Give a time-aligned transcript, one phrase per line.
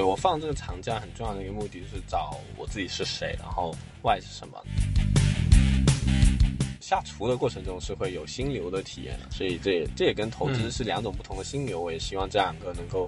[0.00, 4.58] 我放这个长假很重要的一个目的就是找我自己是谁，然后 why 是什么。
[6.80, 13.06] 下厨的过程中是会有心流的体验的，所以这也这也跟投资是两种不同的心流，我也希望这两个能够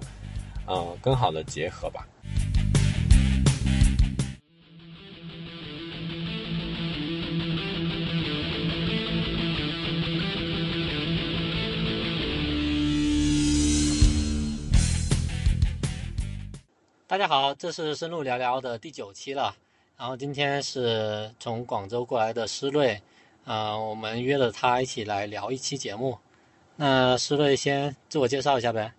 [0.67, 2.07] 呃更好的结合吧。
[17.15, 19.55] 大家好，这是深入聊聊的第九期了。
[19.97, 23.01] 然后今天是从广州过来的施瑞，
[23.45, 26.17] 呃，我们约了他一起来聊一期节目。
[26.75, 28.91] 那施瑞先自我介绍一下呗。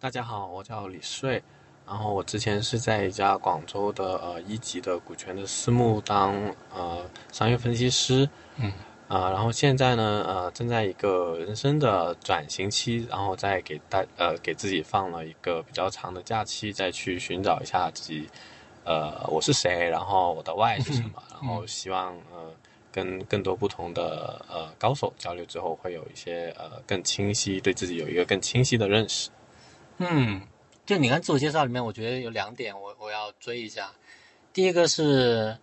[0.00, 1.42] 大家好，我叫李瑞，
[1.86, 6.34] 然后我之前是在一家广州的呃一级的股权的私募当
[6.74, 8.26] 呃商业分析师，
[8.56, 8.72] 嗯。
[9.08, 18.28] 啊，然后现在呢，呃，正在一个人生的转型期，然后再给大呃给自己放了一个比较长的假期，再去寻找一下自己，
[18.84, 22.52] 呃，我是谁，然后我的 why 是什么，然后希望呃
[22.90, 29.30] 跟更多不同的呃高手交流之后，会有一些呃更清晰，对自己有一个更清晰的认识。
[29.98, 30.42] 嗯，
[30.84, 33.92] 就你看自我介绍里面，我觉得有两点我我要追一下，
[34.52, 35.56] 第一个是。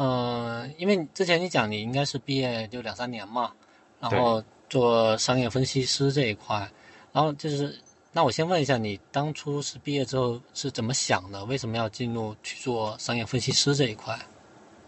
[0.00, 3.52] 嗯，因为之前你讲你应该是毕业就两三年嘛，
[3.98, 6.70] 然后做商业分析师这一块，
[7.12, 7.76] 然后就是，
[8.12, 11.44] 那我先问一下，你当初是毕业之后是怎么想的？
[11.46, 14.16] 为什么要进入去做商业分析师这一块？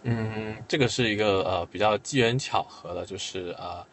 [0.04, 3.84] 嗯，这个是一个呃比较机缘巧合的，就是呃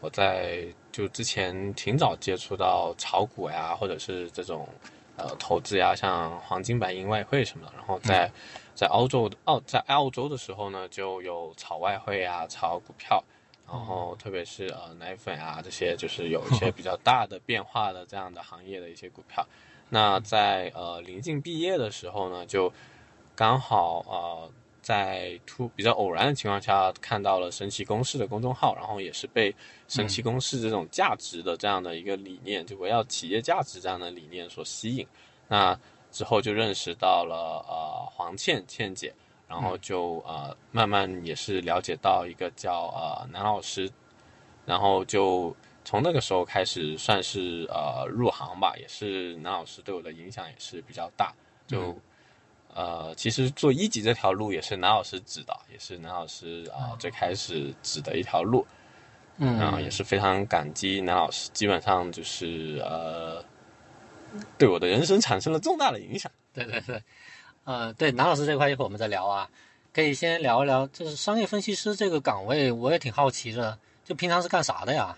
[0.00, 4.68] 我在就之前挺早接触到炒股呀，或者是这种
[5.16, 8.30] 呃投资呀，像黄金、白银、外汇什么的，然后在。
[8.76, 13.24] 在澳洲澳在澳洲的时候呢，就有炒外汇啊，炒股票，
[13.66, 19.44] 然后特别是呃奶粉啊这些，就是有一些比较大的变化的这样的行业的一些股票。
[19.88, 22.70] 那在呃临近毕业的时候呢，就
[23.34, 24.50] 刚好呃
[24.82, 29.54] 在突比较偶然的情况下看到了神奇公式的公众号，然后也是被
[29.88, 35.06] 神奇公式这种价值的这样的一个理念，就围绕企业价值这样的理念所吸引。
[35.48, 35.78] 那
[36.16, 39.12] 之后就认识到了呃黄倩倩姐，
[39.46, 43.90] 然后就呃慢慢也是了解到一个叫呃南老师，
[44.64, 51.34] 然后就从那个时候开始算是呃入行吧，也是南老师对我的影响也是比较大。
[51.66, 51.94] 就
[52.72, 58.66] 呃其实做一级这条路也是南老师指导，也是南老师啊最开始指的一条路，
[59.36, 63.44] 嗯，然后也是非常感激南老师，基本上就是呃。
[64.58, 66.30] 对我的人生产生了重大的影响。
[66.52, 67.02] 对对对，
[67.64, 69.48] 呃，对，南老师这块一会儿我们再聊啊，
[69.92, 75.16] 可以先聊一聊，就是商业分析师这个岗位，我也挺好奇的，就平常是干啥的呀？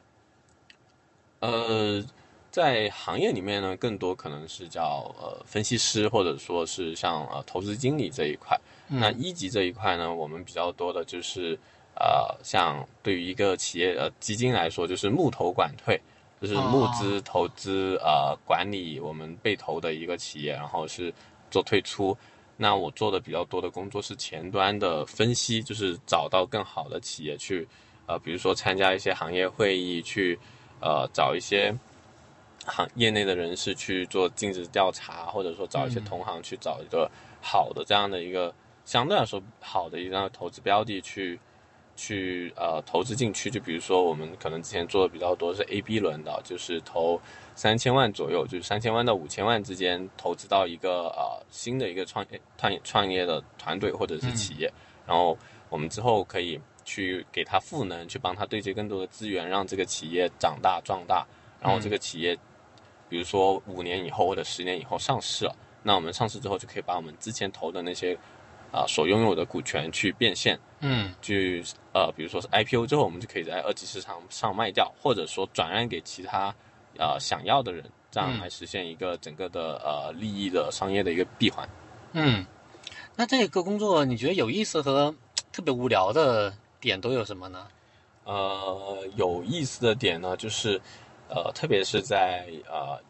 [1.40, 2.04] 呃，
[2.50, 8.58] 在行业里面呢，更多可能是叫呃分析师，或者说是像呃投资经理这一块。
[8.88, 11.58] 那一级这一块呢，我们比较多的就是
[11.94, 16.00] 呃，像对于一个企业呃基金来说，就是募投管退。
[16.40, 21.12] 就是募资、投资、呃，管理我们被投的一个企业，然后是
[21.50, 22.16] 做退出。
[22.56, 27.66] 那我做的比较多的工作是前端的分析，就是找到更好的企业去，
[28.06, 30.38] 呃，比如说参加一些行业会议，去
[30.80, 31.76] 呃找一些
[32.66, 37.10] 行业内的人士去做尽职调查，或者说找一些同行去找一个
[37.40, 41.38] 好的这样的一个相对来说好的一张投资标的去。
[41.98, 47.20] 去呃投资进去，就比如说我们可能之前做的比较多是 A B 轮的，就是投
[47.56, 54.72] 三千万左右，就是三千万到五千万之间投资到一个呃新的一个创业创创业的团队或者是企业，
[55.08, 55.36] 然后
[55.68, 61.26] 我们之后可以去给他赋能，去帮他对接更多的资源，让这个企业长大壮大，
[61.60, 62.38] 然后这个企业
[63.08, 68.16] 比如说五年以后或者十年以后上市了，那我们上市之后就可以把我们之前投的那些。
[68.70, 76.54] 啊，所拥有的股权去变现，嗯，去呃，比如说是 IPO 之后，我们就可以在二级市场上卖掉，或者说转让给其他
[76.98, 81.68] 呃想要的人，这样来实现一个整个的呃利益的商业的一个闭环。
[82.12, 82.44] 嗯，
[83.16, 85.14] 那这个工作你觉得有意思和
[85.50, 87.66] 特别无聊的点都有什么呢？
[88.24, 90.80] 呃，有意思的点呢，就是
[91.28, 93.00] 呃，特别是在呃。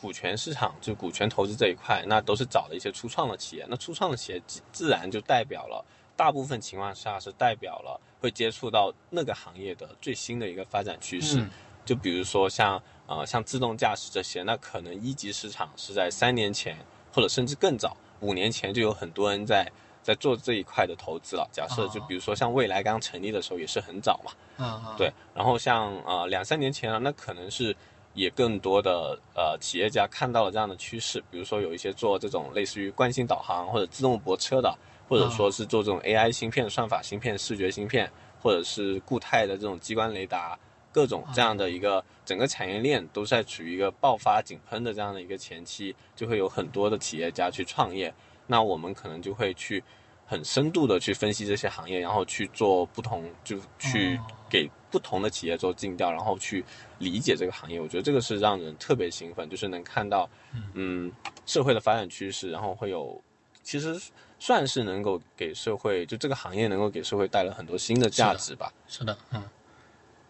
[0.00, 3.66] 股权市场就股权投资这一块，那都是找的一些初创的企业。
[3.68, 5.84] 那初创的企业自自然就代表了
[6.16, 11.44] 大部分情况下是代表了会接触到那个行业的最新的一个发展趋势。
[11.84, 16.76] 就比如说像呃像自动驾驶这些，那可能一级市场是在三年前
[17.12, 19.68] 或者甚至更早五年前就有很多人在
[20.00, 21.48] 在做这一块的投资了。
[21.50, 24.30] 假设就比如说像未来刚成立的时候也是很早嘛。
[24.58, 25.12] 嗯对。
[25.34, 27.74] 然后像呃两三年前了，那可能是。
[28.18, 34.76] 也更多的呃企业家看到了这样的趋势，比如说有一些做这种类似于惯性导航或者自动泊车的，
[35.08, 38.10] 或者说是做这种 AI 芯片、算法芯片、视觉芯片，
[38.42, 40.58] 或者是固态的这种激光雷达，
[40.90, 48.12] 各种这样的一个整个产业链都在处于一个爆发井喷的这样的一个前期，就会有很多的企业家去创业。
[48.46, 49.84] 那我们可能就会去
[50.28, 56.62] 很深度的去分析这些行业，然后去做不同，就去给不同的企业做尽调，然后去
[56.98, 57.80] 理解这个行业。
[57.80, 60.28] 我觉得这个是让人特别兴奋，就是能看到，
[60.74, 61.10] 嗯，
[61.46, 63.20] 社会的发展趋势，然后会有，
[63.62, 63.98] 其实
[64.38, 68.70] 算是能够给社会，就这个行业能够给社会带来很多新的价值吧。
[68.86, 69.42] 是的，嗯。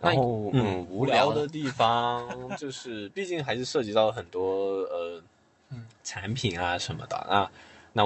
[0.01, 5.21] 然后，嗯，无聊的地方就是，毕竟还是涉及到很多呃，
[5.71, 7.51] 嗯，产品啊什么的啊。
[7.51, 7.51] 那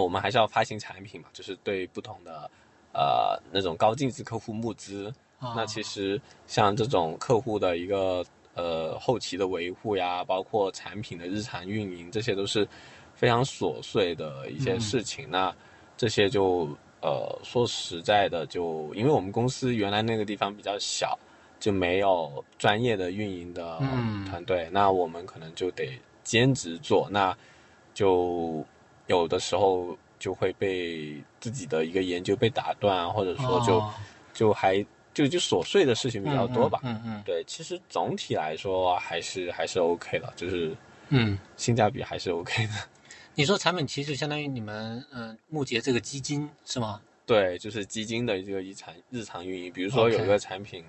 [0.00, 2.50] 我们还是要发行产品嘛，就是对不同的，
[2.92, 5.12] 呃，那种高净值客户募资。
[5.56, 8.24] 那其实像这种客户的一个
[8.54, 12.66] 呃后期的维护呀，包括产品的日常运营，这些都是
[13.14, 15.28] 非常琐碎的一些事情。
[15.28, 15.52] 那
[15.96, 16.68] 这些就
[17.00, 21.18] 呃说实在的，就因为我们公司原来那个地方比较小，
[21.58, 23.78] 就没有专业的运营的
[24.30, 27.36] 团队，那我们可能就得兼职做，那
[27.92, 28.64] 就。
[29.06, 33.82] 有的时候就会被自己的一个研究被打断啊，或者说就
[34.32, 36.80] 就还就就琐碎的事情比较多吧。
[36.82, 37.22] 嗯嗯。
[37.24, 40.74] 对，其实总体来说还是还是 OK 的，就是
[41.08, 42.72] 嗯，性价比还是 OK 的。
[43.34, 47.00] 你说产品其实相当于你们嗯募集这个基金是吗？
[47.26, 50.84] 对，就是基金的这个日常日常运营，比如说有一个产品。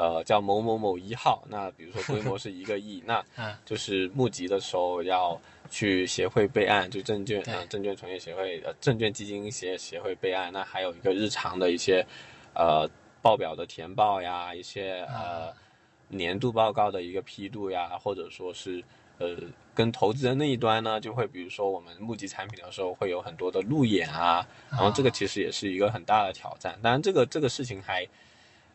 [0.00, 1.44] 呃，叫某某某一号。
[1.50, 3.22] 那比如说规模是一个亿， 那
[3.66, 5.38] 就是募集的时候要
[5.68, 10.50] 去协会备案，就证券呃证券从业协会呃证券基金协协会备案。
[10.50, 12.02] 那还有一个日常的一些
[12.54, 12.88] 呃
[13.20, 15.52] 报表的填报呀，一些呃
[16.08, 18.82] 年度报告的一个批度呀，或者说是
[19.18, 19.36] 呃
[19.74, 26.78] 跟投资人那一端呢，就会比如说我们募集产品的时候会有很多的路演啊，然后这个其实也是一个很大的挑战。
[26.82, 28.08] 当然，这个这个事情还。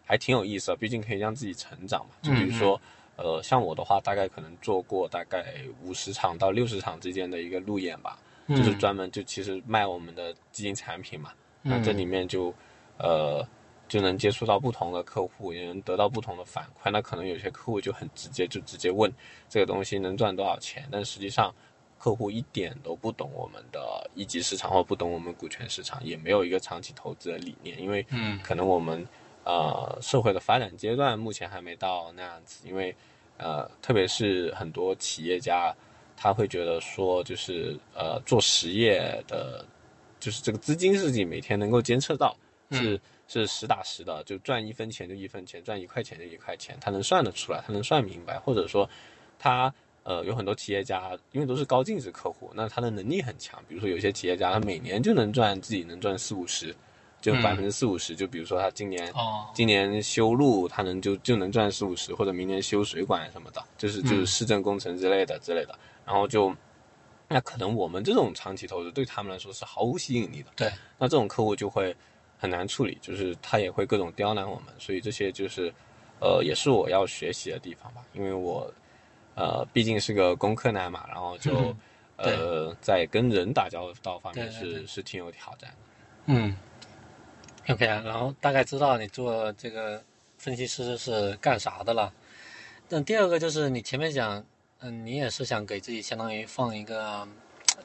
[0.05, 2.15] 还挺有意思的，毕竟可以让自己成长嘛。
[2.21, 2.79] 就比如说，
[3.17, 8.19] 呃，像我的话，大概可能做过大概五十场到六十场之间的一个路演吧，
[8.49, 11.31] 就是专门就其实卖我们的基金产品嘛。
[11.63, 12.53] 那这里面就，
[12.99, 13.43] 呃，
[13.87, 16.91] 就能接触到不同的客户，也能得到不同的反馈。
[16.91, 19.11] 那可能有些客户就很直接，就直接问
[19.49, 21.51] 这个东西能赚多少钱，但实际上
[21.97, 28.05] 客户一点都不懂我们的一级市场，或不懂我们股权市场，也没有一个长期投资的理念，因为
[28.43, 29.07] 可能我们。
[29.45, 32.95] 呃，社会的发展阶段目前还没到那样子，因为，
[33.37, 35.71] 呃，特别是很多企业家，
[36.17, 39.63] 他会觉得说，就是呃，做实业的，
[40.19, 42.35] 就是这个资金是自己每天能够监测到，
[42.71, 48.89] 是是实打实的，就赚一分钱就一分钱，赚一块钱就一块钱，他能算得出来，他能算明白，或者说，
[49.37, 49.71] 他
[50.01, 56.75] 呃有很多企业家，因为都是高净值客户，那他的能力很强，比如说有些企业家，他每年就能赚自己能赚四五十。
[57.25, 59.11] 就百分之四五十，就比如说他今年，
[59.51, 65.75] 今年修路，他能就就能赚四五十，或者明年修水管什么的，就是就是市政工程之类的之类的。
[66.05, 66.55] 然后就，
[67.27, 70.51] 那可能我们这种长期投资对他们来说是毫无吸引力的。
[70.55, 71.95] 对，那这种客户就会
[72.37, 74.65] 很难处理，就是他也会各种刁难我们。
[74.77, 75.73] 所以这些就是，
[76.19, 78.05] 呃，也是我要学习的地方吧。
[78.13, 78.71] 因为我，
[79.33, 81.75] 呃，毕竟是个工科男嘛，然后就，
[82.17, 85.77] 呃，在跟人打交道方面是是挺有挑战的。
[86.27, 86.55] 嗯。
[87.69, 90.03] OK，啊 然后大概知道你做这个
[90.37, 92.13] 分析师是干啥的了。
[92.89, 94.43] 那第二个就是你前面讲，
[94.79, 97.27] 嗯，你也是想给自己相当于放一个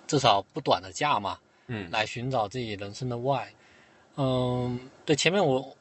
[0.07, 3.47] 至少不短的假嘛，嗯，来寻找自己人生的 why。
[4.17, 5.75] 嗯，对，前面我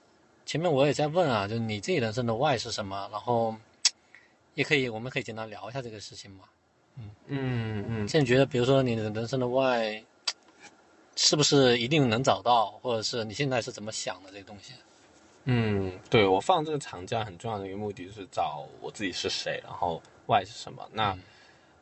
[0.46, 3.10] 前面我也在问啊，就是你自己人生的 why 是什么？
[3.12, 3.54] 然后
[4.54, 6.46] 也可以，我们可以简单聊一下这个事情嘛。
[6.98, 8.08] 嗯嗯嗯。
[8.08, 10.02] 现在觉得，比如说你的人生的 why。
[11.22, 14.72] 是不是一定能找到，或者是你现在是怎么想的这个东西？
[15.44, 20.82] 嗯，对我放这个长假很重要的一个目的就是找我自己是谁，然后 why 是什么。
[20.94, 21.18] 那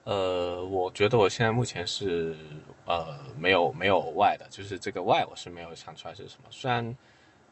[0.06, 2.36] 呃，我觉得我现在目前是
[2.88, 6.50] 呃没有没有 why 的，就是这个 why 我是没有想出来是什么。
[6.50, 6.98] 虽然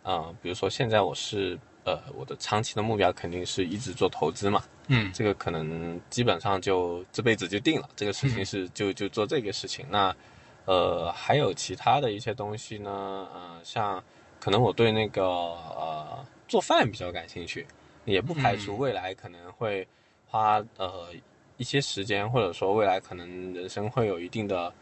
[0.06, 9.86] 嗯，比如说现在我是呃我的长期的目标肯定是一直做投资嘛，嗯，这个可能基本上就这辈子就定了，这个事情是就就做这个事情。
[9.88, 10.16] 那
[10.66, 12.90] 呃，还有其他的一些东西呢，
[13.34, 14.04] 呃，像
[14.40, 17.66] 可能我对那个呃做饭比较感兴趣，
[18.06, 19.88] 也不排除未来可能会
[20.28, 21.08] 花呃
[21.58, 24.74] 一些时间，或者说未来可能人生会有一定的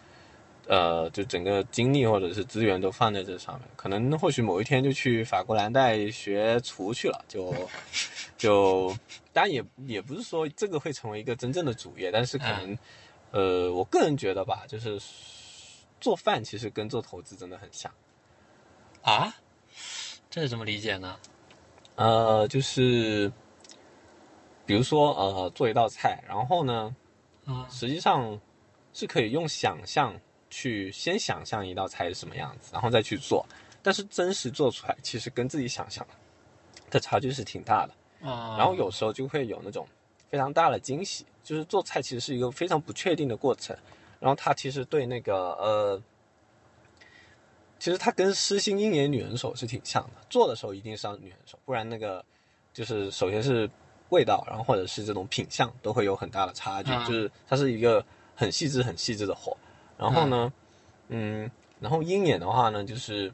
[0.67, 7.53] 呃就整个精力或者是资源都放在这上面，可能或许某一天就去法国蓝带学厨去了，就
[8.37, 8.95] 就
[9.31, 12.77] 当然也也不是说这个会成为一个真正的主业，但是可能，
[13.31, 14.97] 呃，我个人觉得吧，就是
[16.03, 17.89] 做饭其实跟做投资真的很像。
[19.01, 19.33] 啊？
[20.29, 21.17] 这是怎么理解呢？
[21.95, 23.31] 呃，就是
[24.65, 26.93] 比如说呃，做一道菜，然后呢，
[27.45, 28.39] 啊实际上
[28.93, 30.13] 是可以用想象
[30.49, 33.45] 去先想象一道菜是什么样子，然后再去做。
[33.81, 36.05] 但是真实做出来，其实跟自己想象
[36.89, 38.29] 的差距是挺大的。
[38.29, 39.87] 啊，然后有时候就会有那种
[40.29, 43.77] 非常大的惊喜，就是做菜其实是一个非常不确定的过程。
[44.23, 46.01] 然后他其实对那个呃，
[47.77, 50.21] 其实他跟诗心鹰眼女人手是挺像的。
[50.29, 52.23] 做的时候一定是要女人手，不然那个
[52.71, 53.69] 就是首先是
[54.11, 56.89] 味道，然后或者是这种品相都会有很大的差距。
[56.93, 59.57] 啊就是它是一个很细致、很细致的活。
[59.97, 60.53] 然后呢，
[61.09, 61.51] 嗯，
[61.81, 63.29] 然后鹰眼的话呢，就是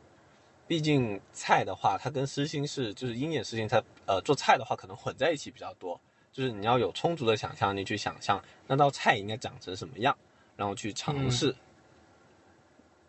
[0.66, 6.02] 毕竟菜的话，它跟诗心是就是鹰眼诗心，它呃做菜的话可能混在一起比较多。
[6.32, 10.18] 就是你要有充足的想象力去想象那道菜应该长成什么样，
[10.60, 11.56] 然后去尝试。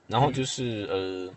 [0.06, 1.34] 然后就是呃，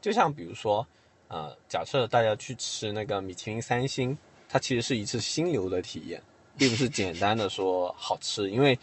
[0.00, 0.86] 就像比如说
[1.28, 4.16] 呃，假设大家去吃那个米其林三星，
[4.48, 6.22] 它其实是一次心流的体验，
[6.56, 8.78] 并不是简单的说好吃，因为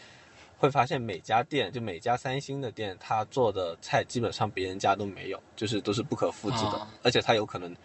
[0.60, 6.88] 会发现每家店就每家三星的店，它做的菜基本上别人家都没有，就是都是不可复制的，啊。
[7.02, 7.76] 而且它有可能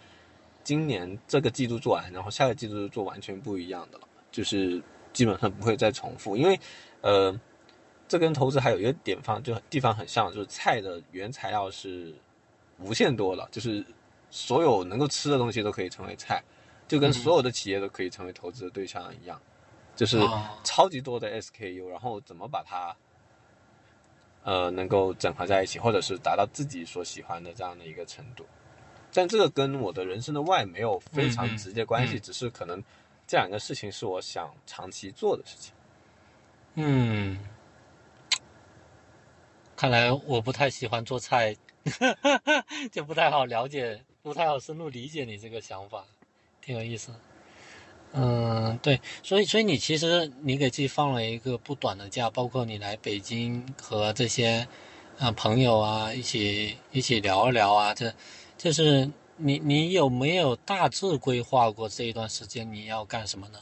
[0.63, 6.59] 今年这个季度做完，然后下个季度就做完全不一样的了，就是基本上不会再重复，因为
[7.01, 7.39] 呃，
[8.07, 12.13] 这跟投资还有一个点方就地方很像，就是菜的原材料是
[12.79, 13.83] 无限多了，就是
[14.29, 16.43] 所有能够吃的东西都可以成为菜，
[16.87, 19.41] 就跟所有的企业都可以成为投资的对象一样，
[19.95, 22.95] 就是啊超级多的 SKU，然后怎么把它
[24.43, 28.45] 呃能够整合在一起，或者是达到自己所喜欢的这样的一个程度。
[29.11, 32.83] 但这个跟我的人生的 why 没有非常直接关系，只是可能
[33.25, 35.73] 这两个事情是我想长期做的事情。
[36.73, 37.39] 嗯，
[39.75, 41.55] 看来我不太喜欢做菜，
[42.91, 46.05] 就不太好了解，不太好深入理解你这个想法，
[46.61, 47.11] 挺有意思。
[48.13, 54.65] 嗯，对，所以所以你其实你给自己放了一个不短的假，包括你来北京和这些
[55.17, 58.13] 呃朋友啊一起一起聊一聊啊，这
[58.57, 63.59] 就是你你有没有大致规划过这一段时间你要干什么呢？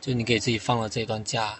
[0.00, 1.58] 就你给自己放了这段假，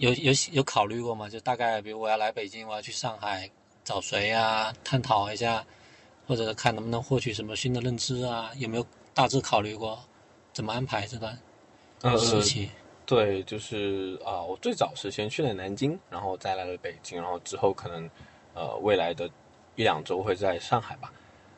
[0.00, 1.28] 有有有考虑过吗？
[1.28, 3.48] 就大概比如我要来北京，我要去上海
[3.84, 5.62] 找谁呀、探讨一下，
[6.26, 8.50] 或者看能不能获取什么新的认知啊？
[8.56, 10.02] 有没有大致考虑过
[10.54, 11.38] 怎么安排这段
[12.00, 12.70] 呃时期？
[13.04, 18.08] 对，就是啊、我最早是先去了南京，然后再来了北京，然后之后可能
[18.54, 19.28] 呃未来的
[19.76, 21.12] 一两周会在上海吧。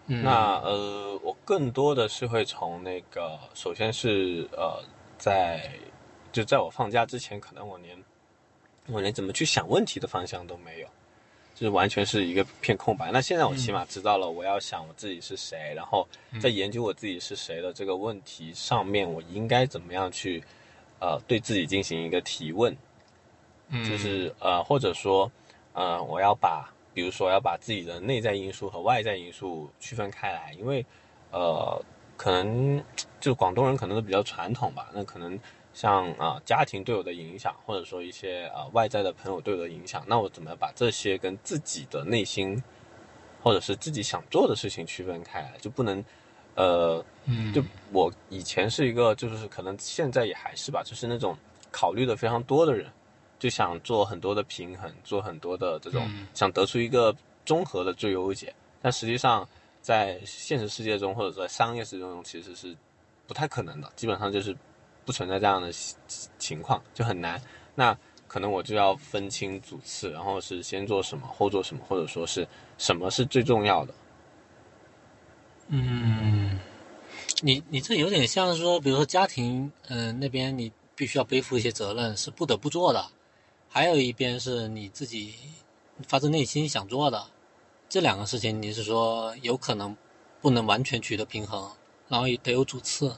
[0.07, 4.83] 嗯，那呃，我更多的是会从那个，首先是呃，
[5.17, 5.79] 在
[6.33, 7.97] 就在我放假之前，可能我连
[8.89, 10.89] 我连怎么去想问题的方向都没有，
[11.55, 13.13] 就是完全是一个片空白。
[13.13, 16.07] 那现在我起码知道了，我要想我自己是谁，然后
[16.41, 20.43] 在研究我自己是谁的这个问题上面，我应该怎么样去
[21.01, 22.77] 呃对自己进行一个提问，
[23.69, 23.85] 嗯。
[23.89, 25.31] 就是呃，或者说
[25.73, 30.85] 呃，我要把比如说要把自己的内在因素和外在因素区分开来，因为
[31.31, 31.81] 呃，
[32.17, 32.83] 可能
[33.21, 35.39] 就广东人可能都比较传统吧，那可能
[35.75, 42.63] 像啊、家庭对我的影响，或者说一些啊、外在的朋友对我的影响，那我怎么把这些跟自己的内心
[43.43, 46.05] 或者是自己想做的事情区分开来，就不能
[46.55, 51.37] 呃，嗯就我以前是一个，就是可能现在也还是吧，就是那种
[51.71, 52.87] 考虑的非常多的人，
[53.39, 57.15] 就想做很多的平衡，做很多的这种，嗯想得出一个
[57.47, 58.55] 综合的最优解。
[58.83, 59.49] 但实际上，
[59.81, 62.77] 在现实世界中或者在商业世界中，其实是
[63.27, 64.55] 不太可能的，基本上就是
[65.05, 65.71] 不存在这样的
[66.39, 67.41] 情况，就很难。
[67.75, 67.97] 那
[68.29, 72.47] 可能我就要分清主次，然后是先做什么，后做什么，或者说是
[72.79, 73.95] 什么是最重要的。
[75.69, 76.59] 嗯，
[77.43, 83.01] 你你这有点像是说，比如说家庭，嗯、那边你必须要背负一些责任，是不得不做的；
[83.69, 85.35] 还有一边是你自己
[86.07, 87.27] 发自内心想做的。
[87.89, 89.97] 这两个事情，你是说有可能
[90.41, 91.71] 不能完全取得平衡，
[92.09, 93.15] 然后也得有主次，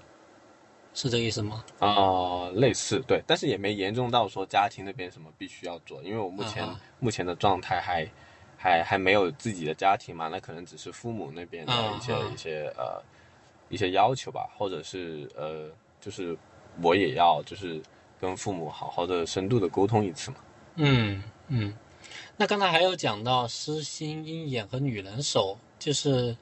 [0.95, 1.63] 是这个意思吗？
[1.81, 8.09] 啊、类似对，但是也没严重到说家庭那边什么必须要做，因为我目前、啊目前的状态还
[8.57, 13.03] 还还没有自己的家庭嘛，那可能只是父母那边的啊一些、啊一些呃
[13.69, 15.69] 一些要求吧，或者是呃
[16.01, 16.35] 就是
[16.81, 17.83] 我也要就是
[18.21, 20.37] 跟父母好好的深度的沟通一次嘛。
[20.77, 21.75] 嗯嗯。
[22.37, 26.37] 那刚才还有讲到失心、鹰眼和女人手，就是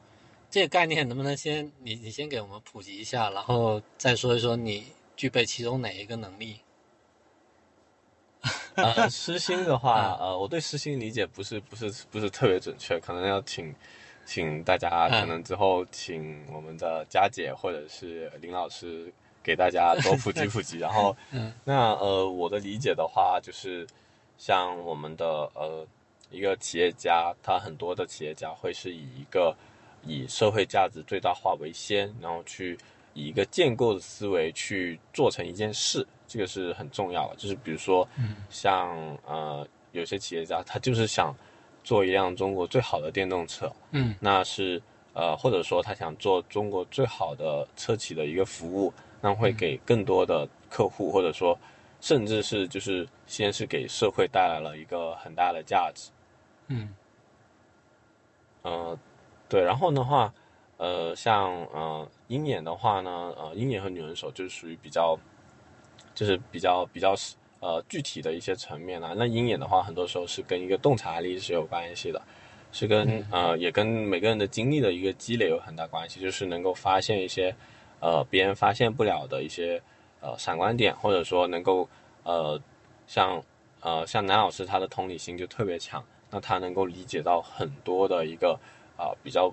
[0.52, 4.84] 这个概念能不能先你你先给我们普及一下，然后再说一说你
[5.16, 6.60] 具备其中哪一个能力？
[8.76, 13.74] 呃，诗心的话，呃，我对失心理解不是不是不是特别准确，可能要请
[14.26, 19.10] 请大家，可能之后请我们的佳姐或者是林老师
[19.42, 20.76] 给大家多普及普及。
[20.84, 21.16] 然后，
[21.64, 23.86] 那呃，我的理解的话，就是
[24.36, 25.86] 像我们的呃
[26.30, 29.56] 一个企业家，他很多的企业家会是以一个
[30.04, 32.76] 以社会价值最大化为先，然后去
[33.14, 36.06] 以一个建构的思维去做成一件事。
[36.26, 38.08] 这个是很重要的，就是比如说，
[38.48, 38.88] 像
[39.26, 41.34] 呃，有些企业家他就是想
[41.84, 44.80] 做一辆中国最好的电动车，嗯，那是
[45.12, 48.90] 呃，或者说他想做中国最好的车企的一个服务，
[49.20, 51.58] 那会给更多的客户，或者说
[52.00, 56.10] 甚至是就是先是给社会带来了一个很大的价值，
[56.68, 56.94] 嗯，
[58.62, 58.98] 呃，
[59.52, 60.32] 对，然后的话，
[60.78, 65.18] 呃，像呃鹰眼的话呢，呃，鹰眼和女人手就是属于比较。
[66.14, 67.14] 就是比较比较
[67.60, 69.14] 呃具体的一些层面啦。
[69.16, 72.20] 那鹰眼的话，很多时候是跟一个洞察力是有关系的，
[72.70, 76.20] 是跟呃也跟每个人的经历的一个积累有很大关系。
[76.20, 77.54] 就是能够发现一些
[77.98, 79.82] 呃别人发现不了的一些
[80.20, 81.88] 呃闪光点，或者说能够
[82.24, 82.60] 呃
[83.06, 83.42] 像
[83.80, 88.60] 呃像南老师他的同理心就特别强，那他能够理解到很多的一个
[89.02, 89.52] 啊比较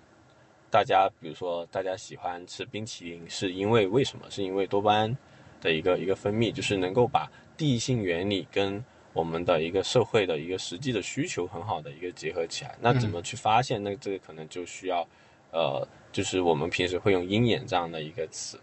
[0.70, 4.26] 大家比如说大家喜欢吃冰淇淋是因为为什么？
[4.30, 5.18] 是因为多巴胺。
[5.62, 12.78] 的一个一个分泌，就是能够把地性原理跟我们的一个社会的一个实际的需求很好的一个结合起来。
[12.80, 13.84] 那怎么去发现？
[13.84, 15.06] 那这个可能就需要，
[15.52, 18.58] 呃，就是我们平时会用鹰眼这样的一个词。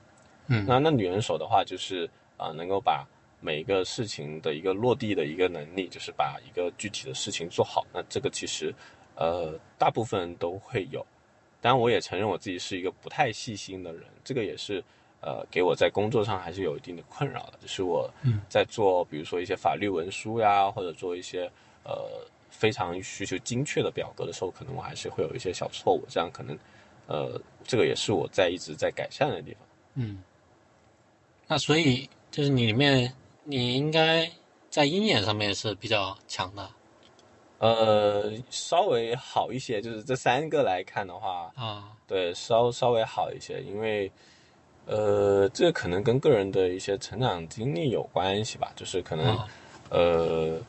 [0.46, 3.06] 嗯，那那女人手的话，就是啊，能够把
[3.40, 7.86] 每一个事情的一个落地的一个能力，就是把一个具体的事情做好。
[7.92, 8.74] 那这个其实，
[9.16, 11.04] 呃，大部分都会有。
[11.60, 14.82] 当然，我也承认我自己是一个不太细心的人，这个也是。
[15.22, 18.08] 呃，给我在工作上还是有一定的困扰的，就是我
[18.48, 21.50] 在做，比如说一些法律文书呀，或者做一些
[21.84, 26.56] 呃非常需求精确的表格的时候，可能我还是会有一些小错误，这样可能
[27.08, 29.60] 呃，这个也是我在一直在改善的地方。
[29.94, 30.22] 嗯，
[31.48, 33.12] 那所以就是你里面，
[33.42, 34.30] 你应该
[34.70, 36.70] 在鹰眼上面是比较强的。
[37.58, 44.10] 呃，稍微好一些，就是这三个来看的话，啊，对，稍稍微好一些，因为。
[44.88, 49.36] 呃，这可能跟个人的一些成长经历有关系吧，就是可能，
[49.90, 50.60] 呃，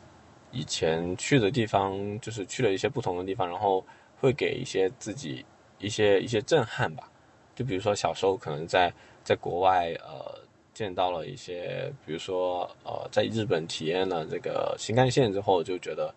[0.52, 3.86] 以前去的地方，就是去了一些不同的地方，然后
[4.20, 5.46] 会给一些自己
[5.78, 7.08] 一些一些震撼吧。
[7.56, 8.92] 就比如说小时候可能在
[9.24, 10.40] 在国外，呃，
[10.74, 16.12] 见到了一些，比如说呃，在日本体验了这个新干线之后，就觉得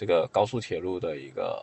[0.00, 1.62] 这个高速铁路的一个，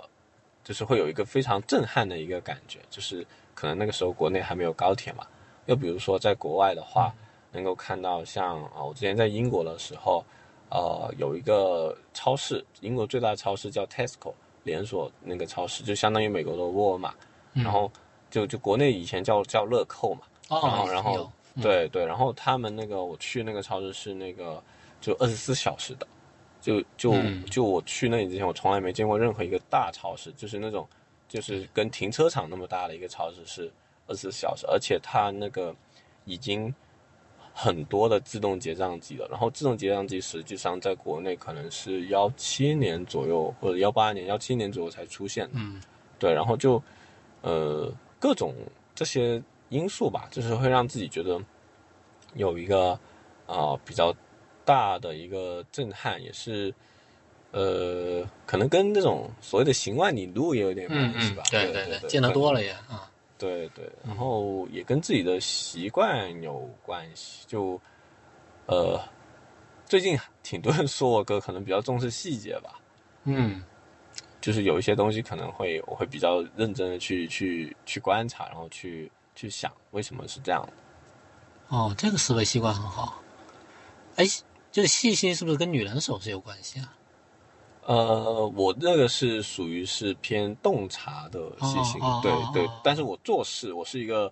[0.64, 5.26] 就是会有一个非常震撼的一个感觉，就是可能那个时候国内还没有高铁嘛。
[5.66, 7.12] 又比如说，在国外的话，
[7.52, 10.24] 能够看到像啊，我之前在英国的时候，
[10.70, 14.32] 呃，有一个超市，英国最大的超市叫 Tesco
[14.64, 17.12] 连锁那个超市，就相当于美国的沃尔玛，
[17.54, 17.92] 然后
[18.30, 24.62] 就就国内以前叫叫乐扣嘛，然后然后对对，然后他们那个我去那个超市是那个
[25.02, 26.06] 就二十四小时的，
[26.62, 27.14] 就就
[27.50, 30.88] 就我去那里之前，我从来没见过任何一个大超市，就是那种
[31.28, 33.72] 就是跟停车场那么大的一个超市是。
[34.10, 35.76] 二十四小时，而且它那个
[36.24, 36.74] 已经
[37.54, 39.28] 很多的自动结账机了。
[39.30, 45.56] 然后自动结账机实际上在国内可能是幺七年左右或者幺八年、幺七年左右才出现的。
[45.56, 45.82] 嗯，
[46.18, 46.82] 对，然后就
[47.42, 48.56] 呃各种
[48.96, 51.38] 这些因素吧，就是会让自己觉得
[52.34, 52.98] 有一个
[53.46, 54.16] 啊比较
[54.68, 56.74] 大的一个震撼，也是
[57.52, 61.44] 呃可能跟那种所谓的行万里路也有点关系吧。
[61.50, 63.10] 对对对，见得多了也啊。
[63.38, 67.46] 对对，然后也跟自己的习惯有关系。
[67.48, 67.80] 就，
[68.66, 69.00] 呃，
[69.86, 72.82] 最近挺多人说我哥可能比较重视细节吧。
[73.24, 73.64] 嗯，
[74.42, 80.74] 就是有一些东西可能会我会比较认真的去去去观察，然后去去想为什么是这样的。
[81.70, 83.22] 哦，这个思维习惯很好。
[84.16, 84.26] 哎，
[84.78, 86.96] 就是细心是不是跟女人手是有关系啊？
[87.88, 94.32] 呃，我那个是属于是偏洞察的细心，对对，但是我做事我是一个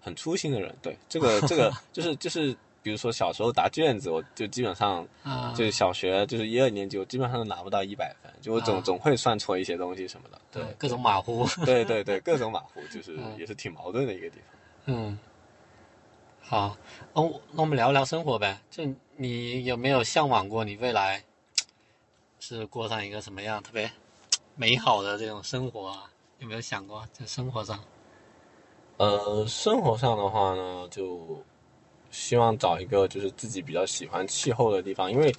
[0.00, 2.52] 很粗心的人，对这个 这个就是就是，
[2.82, 5.06] 比如说小时候答卷子，我就基本上
[5.54, 14.60] 就是小学就是一二年级，我基本上都拿不到一百分，就我总总会算错一些东西什么的，对各种马虎，对对对，各种马虎，就是也是挺矛盾的一个地方。
[14.86, 15.16] 嗯，
[16.40, 16.76] 好，
[17.14, 18.82] 那那我们聊聊生活呗，就
[19.16, 21.22] 你有没有向往过你未来？
[22.40, 23.90] 是过上一个什么样特别
[24.54, 26.10] 美好的这种生活啊？
[26.40, 27.78] 有没有想过在生活上？
[28.96, 31.42] 呃，生活上的话呢，就
[32.10, 35.34] 希望找一个就是自己比较喜欢气候的地方，因为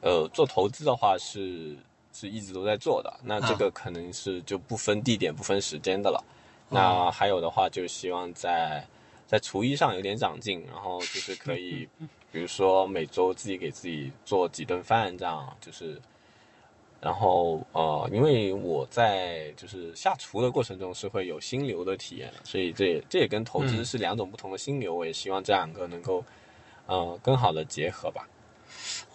[0.00, 1.76] 呃，做投资的话是
[2.12, 6.22] 是一直都在做的，那这个可能是就不分地点、不分时间的了。
[6.68, 8.86] 那还有的话，就希望在
[9.26, 11.88] 在厨艺上有点长进，然后就是可以，
[12.32, 16.00] 比如说每周自己给自己做几顿饭，这样就是。
[17.02, 24.94] 然后呃，因为我在就是下厨的过程中是会有心流的体验的，所以这也这也跟投资是两种不同的心流。
[24.94, 26.22] 我也希望这两个能够
[26.84, 28.28] 呃更好的结合吧。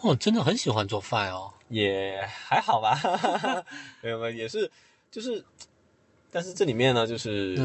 [0.01, 1.53] 哦，真的很喜欢做饭哦。
[1.69, 2.99] 也还好吧，
[4.01, 4.71] 没有没有，也是
[5.11, 5.45] 就是，
[6.31, 7.55] 但是这里面呢，就是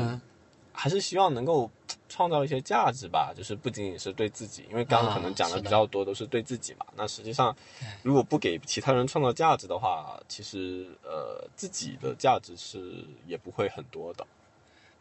[0.72, 1.70] 还是希望能够。
[2.08, 6.84] 创造一些价值吧，就是不仅仅是对自己，因为刚刚可能讲的比较多都是对自己嘛。
[6.96, 7.56] 那实际上，
[8.02, 14.26] 如果不给其他人创造价值的话，其实呃自己的价值是也不会很多的。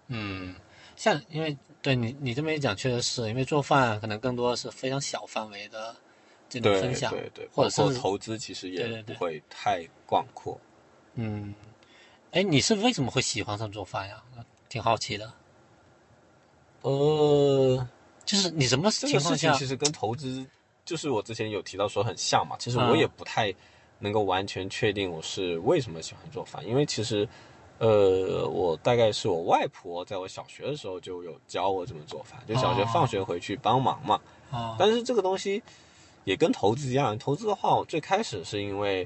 [0.08, 0.56] 嗯，
[0.96, 5.96] 像因为对你你这么一讲，确实是因为做饭可能更多的是非常小范围的
[6.48, 10.60] 这种分享，对对，或者是投资其实也不会太广阔。
[11.16, 11.56] 嗯，
[12.32, 14.24] 哎，你是为什么会喜欢上做饭呀？
[14.70, 15.34] 挺好奇的。
[16.82, 17.88] 呃，
[18.24, 19.52] 就是你什么情况下？
[19.54, 20.46] 其实跟投资，
[20.86, 22.56] 就是我之前有提到说很像嘛。
[22.58, 23.54] 其实我也不太
[24.00, 27.28] 能够完全确定我是为什么喜欢做饭，因为其实，
[27.80, 34.22] 呃，我大概是我外婆在我小学的时候就有教我怎么做饭，就小学放学回去帮忙嘛。
[34.50, 34.78] 啊。
[34.80, 35.62] 但是这个东西
[36.24, 39.06] 也跟投资一样，投资的话，我最开始是因为，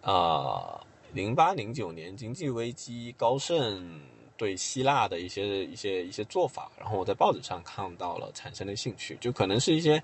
[0.00, 0.80] 呃，
[1.12, 4.00] 零八零九年经济危机，高盛。
[4.36, 10.02] 对希腊的一些一些一些做法，然后我在报纸上看到了，产生了兴趣，就可能是一些，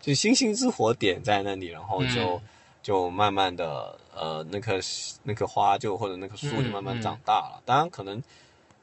[0.00, 2.40] 就星星之火点在那里，然后就
[2.82, 4.78] 就慢慢的呃那棵
[5.22, 7.62] 那棵花就或者那棵树就慢慢长大了。
[7.64, 8.22] 当然可能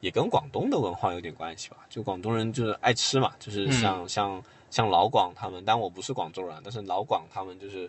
[0.00, 7.88] 也跟广东的文化有点关系吧，就广东人就是爱吃嘛，就是像像像老广他们，但我不是广州人，但是老广他们就是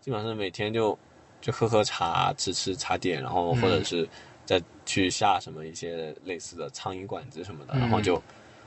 [0.00, 0.98] 基本上每天就
[1.40, 4.08] 就喝喝茶，吃吃茶点，然后或者是。
[4.46, 8.22] 再去下什么一些类似的苍蝇馆子什么的，然后就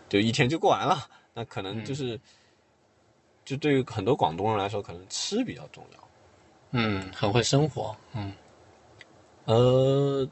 [0.09, 1.09] 就一天就过完了。
[1.33, 2.19] 那可能就是，
[3.45, 6.07] 就对于很多广东人来说，可能吃比较重要。
[6.71, 7.95] 嗯，很会生活。
[8.13, 8.33] 嗯，
[9.45, 10.29] 呃，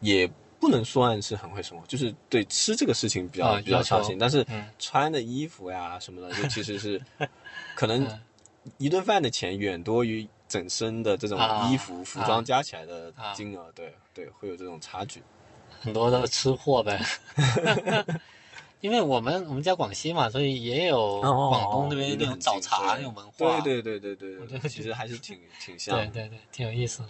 [0.00, 4.18] 也不能算是很会生活，就是对吃这个事情比较比较上心。
[4.18, 4.46] 但是
[4.78, 7.00] 穿的衣服呀什么的，就其实是
[7.74, 8.06] 可能
[8.76, 10.28] 一顿饭的钱远多于。
[10.50, 11.38] 整身的这种
[11.70, 15.22] 衣服、服装加起来的金额，对对，会有这种差距。
[15.80, 17.00] 很多的吃货呗，
[18.82, 23.60] 因为我们我们家广西嘛，所以也有广东那边那种早茶那种文化。
[23.60, 25.96] 对对对对对，其实还是挺挺像。
[25.96, 27.04] 对对对，挺有意思。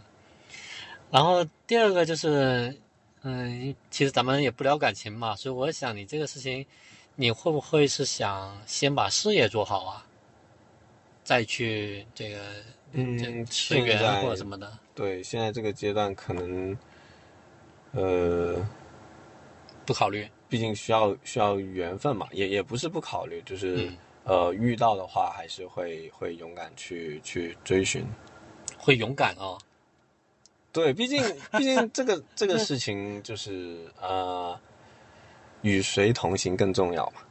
[1.10, 2.78] 然后第二个就是，
[3.22, 6.64] 嗯，其实咱们也不聊感情嘛，所以我想你这个事情，
[7.16, 10.06] 你会不会是想先把事业做好啊，
[11.24, 12.38] 再去这个？
[12.92, 16.76] 嗯，现在或者什么的，对，现在这个阶段可能，
[17.92, 18.56] 呃，
[19.86, 23.88] 不考虑，毕竟需要需要缘分嘛，也也不是不考虑，就是
[24.24, 28.04] 呃，遇到的话还是会会勇敢去去追寻，
[28.76, 29.56] 会勇敢哦，
[30.72, 31.22] 对，毕竟
[31.56, 34.58] 毕竟这个这个事情就是呃，
[35.62, 37.22] 与谁同行更重要嘛，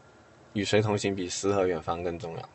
[0.54, 2.50] 与谁同行比诗和远方更重要。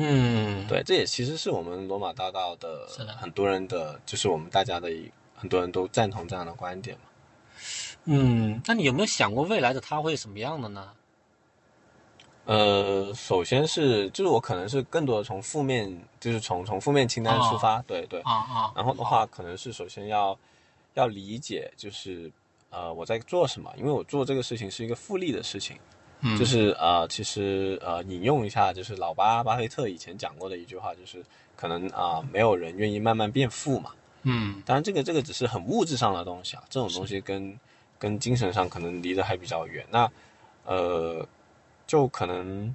[0.00, 2.86] 嗯，对，这也其实是我们罗马大道的
[3.20, 4.88] 很多人的，就是我们大家的
[5.34, 7.02] 很多人都赞同这样的观点嘛。
[8.04, 10.92] 嗯，那你有没有想过未来的他会什么样的呢？
[12.44, 20.38] 呃，首先是就是我可能是更多的从负面，就是从从负面清单出发，对对啊啊，然后的话可能是首先要
[20.94, 22.30] 要理解，就是
[22.70, 25.76] 呃我在做什么，因为我做这个事情是一个复利的事情。
[26.38, 33.92] 就是呃，其实呃，引用一下，就是老巴巴菲特以前讲过的一句话，就是可能啊，没有人愿意慢慢变富嘛。
[34.24, 37.58] 嗯，当然这个这个只是很物质上的东西啊，这种东西跟
[37.98, 39.86] 跟精神上可能离得还比较远。
[39.90, 40.10] 那
[40.64, 41.24] 呃，
[41.86, 42.74] 就可能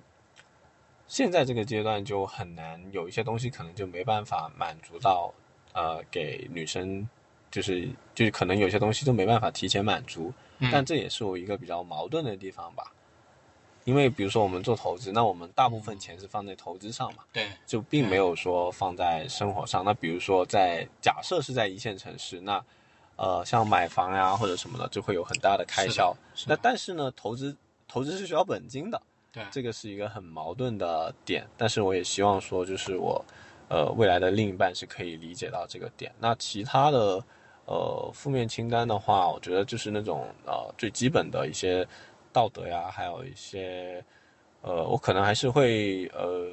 [1.08, 5.34] 现在这个阶段就很难有一些东西可能就没办法满足到
[5.74, 7.08] 呃给女生，
[7.52, 10.34] 就是就是可能有些东西都没办法提前满足。
[10.72, 12.90] 但这也是我一个比较矛盾的地方吧。
[13.86, 19.84] 因为比如说我们做投资，那我们大部分钱是放在投资上嘛，对，就并没有说放在生活上。
[19.84, 22.64] 那比如说在假设是在一线城市，那
[23.18, 26.16] 呃像买房呀或者什么的，就会有很大的开销。
[26.48, 29.02] 那但是呢，投资投资是需要本金的，
[29.34, 31.46] 对，这个是一个很矛盾的点。
[31.58, 33.24] 但是我也希望说，就是我
[33.68, 36.10] 呃未来的另一半是可以理解到这个点。
[36.20, 37.22] 那其他的
[37.66, 41.86] 呃负面清单的话，我觉得就是那种呃最基本的一些。
[42.34, 44.04] 道德呀，还有一些
[44.62, 46.50] 呃，我可能还是会呃，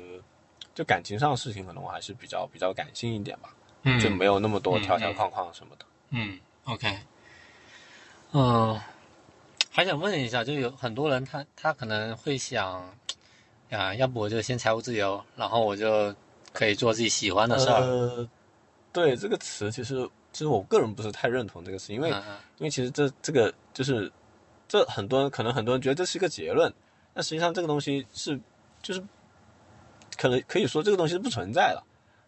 [0.74, 5.84] 就感情上的事情，可能我还是比较比较感性一点吧，嗯就没有那么多条条框框什么的。
[6.10, 6.98] 嗯，OK，
[8.32, 8.78] 嗯、
[9.70, 12.94] 还想问一下，就有很多人他他可能会想，
[13.70, 16.14] 啊，要不我就先财务自由，然后我就
[16.52, 17.80] 可以做自己喜欢的事儿。
[17.80, 18.28] 呃，
[18.92, 22.10] 对这个词，其实其实我个人不是太认同这个词，因为、
[22.58, 24.10] 因为其实这这个就是
[24.70, 26.72] 这很多人可能很多人觉得这是一个结论，
[27.12, 28.38] 但实际上这个东西是
[28.80, 29.02] 就是
[30.16, 31.82] 可能可以说这个东西是不存在的，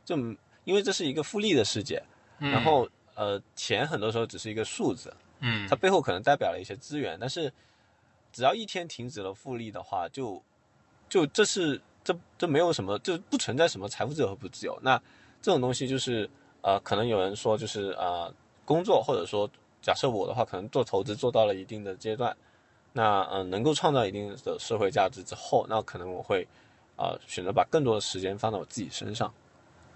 [0.04, 0.16] 就
[0.64, 2.02] 因为这是一个复利的世界，
[2.40, 2.50] 嗯。
[2.50, 5.68] 然后呃钱很多时候只是一个数字，嗯。
[5.68, 7.52] 它背后可能代表了一些资源，但是
[8.32, 10.42] 只要一天停止了复利的话，就
[11.08, 14.76] 就这是这这没有什么，就不存在什么财富自由和不自由。
[14.82, 15.00] 那
[15.40, 16.28] 这种东西就是
[16.62, 19.48] 呃，可能有人说就是呃工作，或者说
[19.82, 22.34] 假设我的话，可能做投资做到了一定的阶段，
[22.92, 26.46] 那嗯、呃、能够创造一定的社会价值之后，那可能我会
[26.96, 29.32] 呃选择把更多的时间放在我自己身上。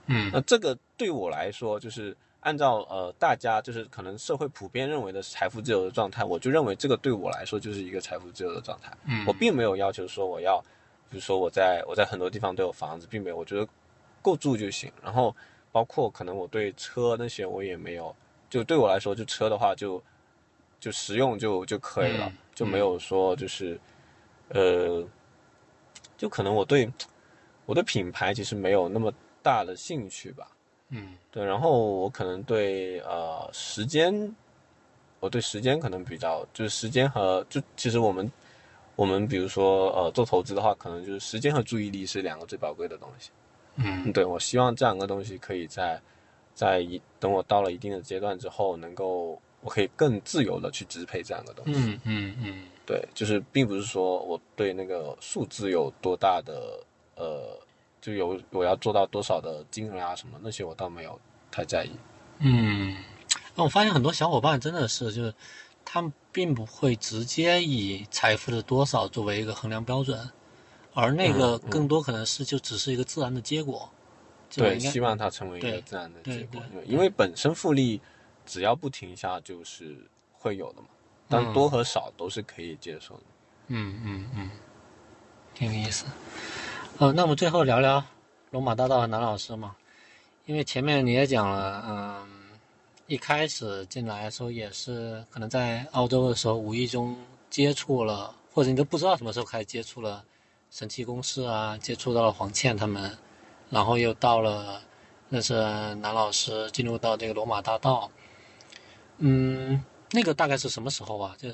[0.09, 8.93] 嗯那这个对我来说，就是按照呃大家就是可能社会普遍认为的财富自由的状态，我就认为这个对我来说就是一个财富自由的状态。
[9.05, 10.61] 嗯，我并没有要求说我要，
[11.11, 13.67] 比如说我在我在很多地方都有房子，并没有，我觉得
[14.23, 14.93] 够住就行。
[15.03, 15.35] 然后
[15.73, 18.15] 包括可能我对车那些我也没有，
[18.49, 20.03] 就对我来说，就车的话就
[20.79, 23.79] 就实用就就可以了，嗯就没有说就是
[24.49, 25.05] 呃，
[26.17, 26.91] 就可能我对
[27.67, 30.49] 我对品牌其实没有那么大的兴趣吧。
[30.91, 34.35] 嗯对，然后我可能对呃时间，
[35.21, 38.31] 我对时间可能比较就是时间和就其实我们
[38.95, 43.31] 我们比如说呃做投资的话，可能就是时间和注意力是两个最宝贵的东西。
[43.79, 46.01] 嗯对我希望这两个东西可以在
[46.57, 51.79] 在一等我到了一定的阶段之后，能够我可以更自由的去支配这样的东西。
[51.79, 56.83] 嗯嗯嗯对，就是并不是说我对那个数字有多大的
[57.17, 57.59] 呃，
[58.01, 61.91] 就有我要做到多少的金额啊什么那些我倒没有太在意。
[62.39, 62.97] 嗯，
[63.55, 65.35] 那我发现很多小伙伴真的是，就是
[65.85, 70.31] 他们并不会直接以财富的多少作为一个衡量标准，
[70.95, 73.91] 而那个更多可能是就只是一个自然的结果。
[73.91, 74.06] 就
[74.55, 78.01] 对，希望它成为一个对自然的结果，对因为本身复利
[78.45, 79.97] 只要不停下就是
[80.33, 80.89] 会有的嘛，
[81.29, 83.23] 但嗯多和少都是可以接受的。
[83.69, 84.51] 嗯嗯嗯，
[85.55, 86.07] 挺有意思。
[86.99, 88.03] 呃，那我们最后聊聊
[88.51, 89.75] 龙马大道和南老师嘛，
[90.47, 92.29] 因为前面你也讲了，嗯，
[93.07, 97.17] 一开始进来的时候也是可能在澳洲的时候无意中
[97.51, 100.25] 接触了，或者你都不知道什么时候开始接触了
[100.71, 103.19] 神奇公司啊，接触到了黄倩他们，
[103.77, 104.81] 然后又到了
[105.29, 105.53] 认识
[105.97, 108.11] 南老师，进入到这个罗马大道。
[109.19, 111.37] 嗯，那个大概是什么时候啊？
[111.37, 111.51] 就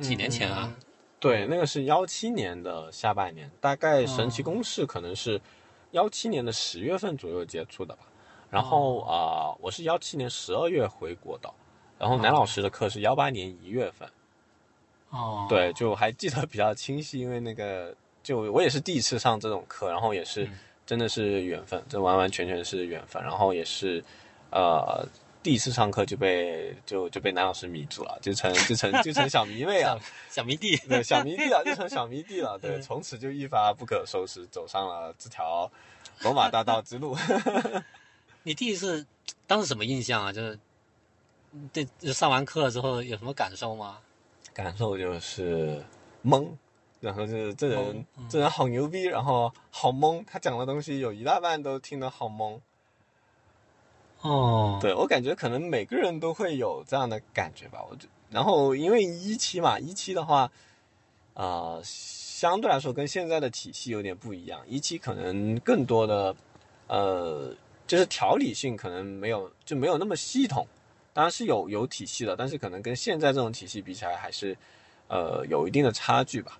[0.00, 0.74] 几年前啊？
[1.20, 5.38] 对，那个是幺七年的下半年，大概神哦奇公式可能是
[5.90, 8.04] 幺七年的十月份左右接触的吧。
[8.48, 11.52] 然后啊、我是幺七年十二月回国的，
[11.98, 14.08] 然后南老师的课是幺八年一月份。
[15.10, 24.02] 哦，对，就还记得比较清晰，因为那个就我也是第一次上这种课，然后也是嗯真的是缘分，这完完全全是缘分，然后也是
[24.50, 25.06] 呃
[25.42, 29.98] 第一次上课就被就就被男老师迷住了，就成就成就成小迷妹啊
[30.30, 30.78] 小，迷弟。
[30.88, 35.70] 对，小迷弟了，就成小迷弟了，对，嗯从此就一发不可收拾，走上了这条
[36.22, 37.14] 罗马大道之路。
[38.42, 39.06] 你第一次
[39.46, 40.32] 当时什么印象啊？
[40.32, 40.58] 就是
[41.70, 43.98] 对就上完课了之后有什么感受吗？
[44.54, 45.84] 感受就是
[46.24, 46.48] 懵，
[47.00, 52.58] 然后就是这人嗯这人好牛逼，然后好懵，他讲的东西有一大半都听得好懵。
[54.22, 57.80] 哦，对我感觉可能每个人都会有这样的感觉吧。
[57.88, 60.50] 我就然后因为一期嘛，一期的话，
[61.34, 64.60] 呃，相对来说跟现在的体系有点不一样。
[64.66, 66.34] 一期可能更多的，
[66.88, 67.54] 呃，
[67.86, 70.66] 就是条理性可能没有就没有那么系统，
[71.12, 74.56] 当然是有有体系的，但是可能跟现在这种体系比起来，还是
[75.06, 76.58] 呃有一定的差距吧。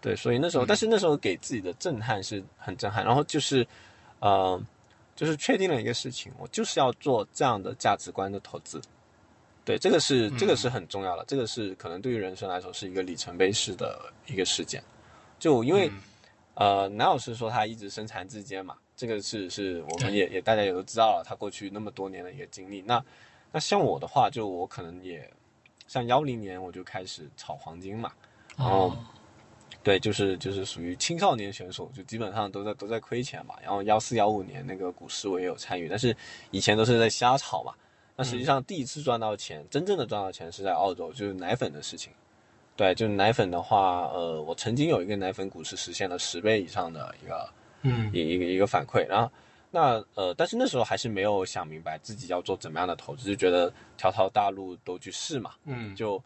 [0.00, 3.66] 对，所以那时候，但是那时候给自己的震撼是很震撼，然后就是，
[4.20, 4.60] 呃，
[5.16, 8.80] 就是确定了一个事情，我就是要做这样的价值观的投资。
[9.64, 14.80] 对，这个是这个是很重要的，这个是可能对于人生来说是一个里程碑式的一个事件。
[15.40, 15.90] 就因为、
[16.54, 22.80] 呃，南老师说他一直身残志坚嘛，这个是是我们也也大家也都知道了，他过去那么多年的一个经历。
[22.82, 23.04] 那
[23.50, 25.28] 那像我的话，就我可能也
[25.88, 28.12] 像幺零年我就开始炒黄金嘛，
[28.56, 28.88] 然后。
[28.90, 28.96] 哦，
[29.82, 33.54] 对，就是就是属于青少年选手，就基本上都在都在亏钱嘛。
[33.62, 36.14] 然后幺四幺五年那个股市我也有参与，但是
[36.50, 37.72] 以前都是在瞎炒嘛。
[38.16, 42.12] 那实际上第一次赚到钱，真正的赚到钱是在澳洲，就是奶粉的事情。
[42.76, 47.48] 对，就是奶粉的话，呃，我曾经有一个奶粉股市实现了十倍以上的一个
[47.82, 49.30] 嗯一一个一个反馈，然后
[49.70, 56.22] 那呃，但是那时候还是没有想明白自己要做怎么样的投资，就觉得条条大路都去试嘛，嗯就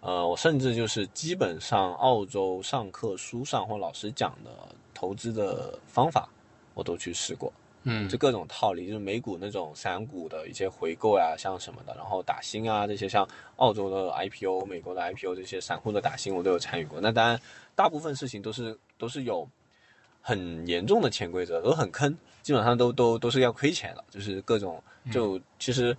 [0.00, 4.50] 呃，我甚至就是基本上澳洲上课书上或老师讲的
[4.94, 6.28] 投资的方法，
[6.74, 8.08] 我都去试过，嗯。
[8.08, 17.00] 就各种套利，就是美股那种散股的一些回购呀，像什么的，然后打新啊这些，像澳洲的 IPO、美国的 IPO 这些散户的打新，我都有参与过。
[17.00, 17.40] 那当然，
[17.74, 19.48] 大部分事情都是都是有
[20.20, 24.80] 很严重的潜规则，都很坑，基本上都都都是要亏钱的，就是各种
[25.10, 25.96] 就其实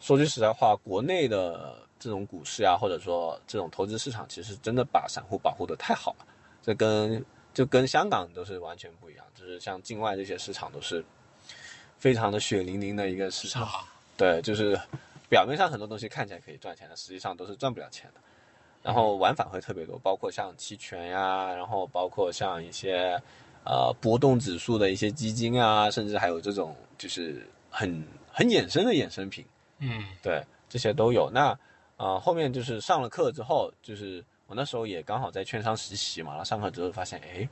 [0.00, 6.26] 说句实在话，国内的这种股市啊，或者说这种投资市场，其实真的把散户保护的太好了，
[6.60, 11.04] 这跟就跟香港都是完全不一样，就是像境外这些市场都是
[11.98, 13.84] 非常的血淋淋的一个市场，啊。
[14.16, 14.78] 对，就是
[15.28, 18.20] 表面上很多东西看起来可以赚钱的，实际上都是赚不了钱的。
[18.82, 23.16] 然后玩法会特别多，包括像期权呀，然后包括像一些
[23.64, 29.44] 呃波动指数的一些基金啊，甚至还有这种就是很很衍生的衍生品，
[29.78, 30.04] 嗯。
[30.20, 31.30] 对，这些都有。
[31.30, 31.56] 那
[32.02, 37.48] 呃后面就是上了课之后，就是我那时候也刚好在券商实习嘛，然后上课之后发现，哎，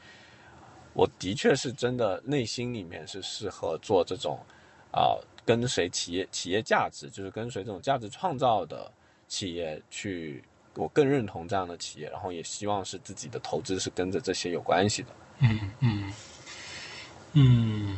[0.93, 4.37] 我的确是真的内心里面是适合做这种
[4.93, 5.15] 啊、
[5.47, 8.91] 跟随企业企业价值，就是跟随这种价值创造的
[9.29, 10.43] 企业去，
[10.75, 15.09] 我更认同这样的企业，然后也希望是自己的投资是跟着这些有关系的。
[15.43, 16.13] 嗯嗯
[17.35, 17.97] 嗯，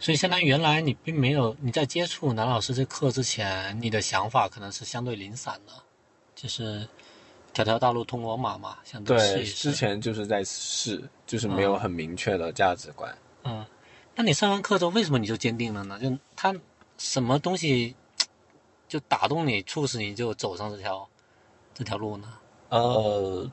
[0.00, 5.72] 所以相当于原来你并没有你在接触南老师这课之前，你的想法可能是相对零散的，
[6.36, 6.86] 就是
[7.52, 9.72] 条条大路通罗马嘛，相对试试之。
[9.72, 13.12] 前就是在试，就是没有很明确的价值观。
[13.42, 13.66] 嗯，
[14.14, 15.98] 那你上完课之后，为什么你就坚定了呢？
[15.98, 16.54] 就他
[16.96, 17.94] 什么东西
[18.86, 21.08] 就打动你、促使你就走上这条
[21.74, 22.32] 这条路呢？
[22.68, 23.50] 呃，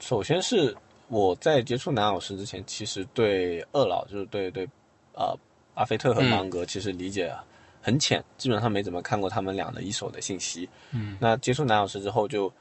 [0.00, 0.76] 首先是
[1.08, 4.68] 我在接触南老师之前，其实对二老就是对对
[5.14, 5.34] 呃
[5.74, 6.28] 巴菲特和嗯。
[6.30, 7.34] 芒格其实理解
[7.80, 10.68] 很浅，基本上没怎么看过他们俩的一手的信息。
[10.92, 11.16] 嗯。
[11.20, 12.52] 那接触南老师之后就，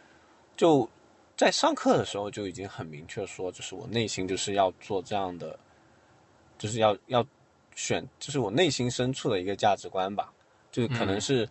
[0.58, 0.89] 就
[1.38, 5.58] 在上课的时候就已经很明确说，就是我内心就是要做这样的，
[6.58, 7.26] 就是要要
[7.76, 10.32] 选，就是我内心深处的一个价值观吧，
[10.71, 11.47] 就是可能是，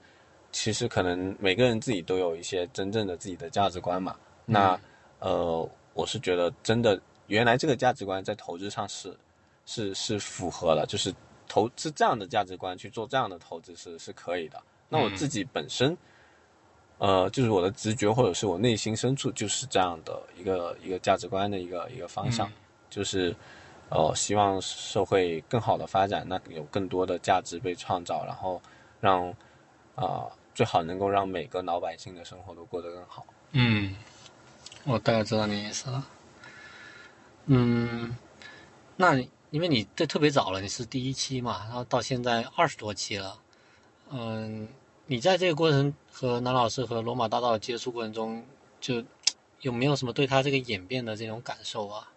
[0.53, 4.17] 其实可能每个人自己都有一些真正的自己的价值观嘛。
[4.45, 4.79] 那
[5.19, 9.17] 呃，我是觉得真的，原来这个价值观在投资上是
[9.67, 11.13] 是是符合的，就是
[11.51, 14.63] 投资这样的价值观去做这样的投资是是可以的。
[14.89, 15.97] 那我自己本身，
[16.99, 22.49] 呃，就是我的直觉或者是我内心深处就是这样的一个一个价值观的一个一个方向，
[22.89, 23.35] 就是
[23.89, 28.63] 呃，希望社会更好的发展，那有更多的价值被创造，然后
[29.01, 29.35] 让
[29.97, 33.27] 啊、最好能够让每个老百姓的生活都过得更好。
[33.53, 33.97] 嗯，
[34.85, 36.07] 我大概知道你意思了。
[37.47, 38.17] 嗯，
[38.97, 43.39] 那因为你这特别早了，你是第一期嘛，然后到现在二十多期了。
[44.11, 44.69] 嗯，
[45.07, 48.45] 你在这个过程和南老师和罗马大道的接触过程中，
[48.81, 49.03] 就
[49.61, 52.11] 有没有什么对他这个演变的这种感受啊？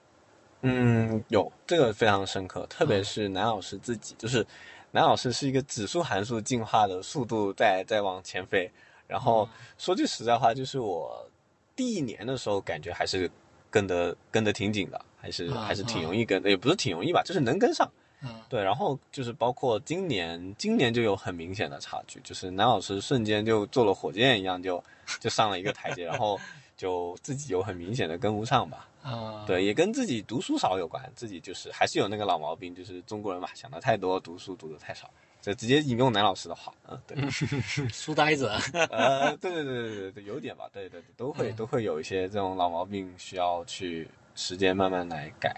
[0.62, 4.46] 嗯，有这个非常深刻，特别是南老师自己，就是
[4.92, 8.72] 南老师是一个指数函数进化的速度在在往前飞。
[9.08, 11.30] 然后说句实在话，就是我
[11.76, 13.30] 第一年的时候感觉还是
[13.70, 17.90] 跟得跟得挺紧的，还是啊还是挺容易跟，也不是挺容易吧，就是能跟上。
[18.22, 24.84] 嗯对，然后就是包括今年，今年就有很明显的差距，就是男老师瞬间就坐了火箭一样就
[25.22, 26.38] 就上了一个台阶，然后
[26.76, 28.90] 就自己有很明显的跟不上吧。
[29.02, 35.10] 啊，对，也跟自己读书少有关，自己就是还是有那个老毛病，就是中国人嘛，想的太多，读书读的太少。
[35.42, 37.18] 这直接引用男老师的话，嗯，对，
[37.92, 38.50] 书呆子。
[38.90, 45.56] 呃，对对对对对对，有点吧，对对对，都会都会有一些这种老毛病，需要去时间慢慢来改。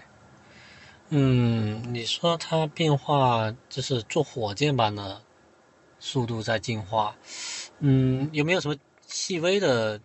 [1.10, 5.22] 嗯，你说它变化就是做火箭般的
[6.00, 7.16] 速度在进化，
[7.78, 10.00] 嗯，有没有什么细微的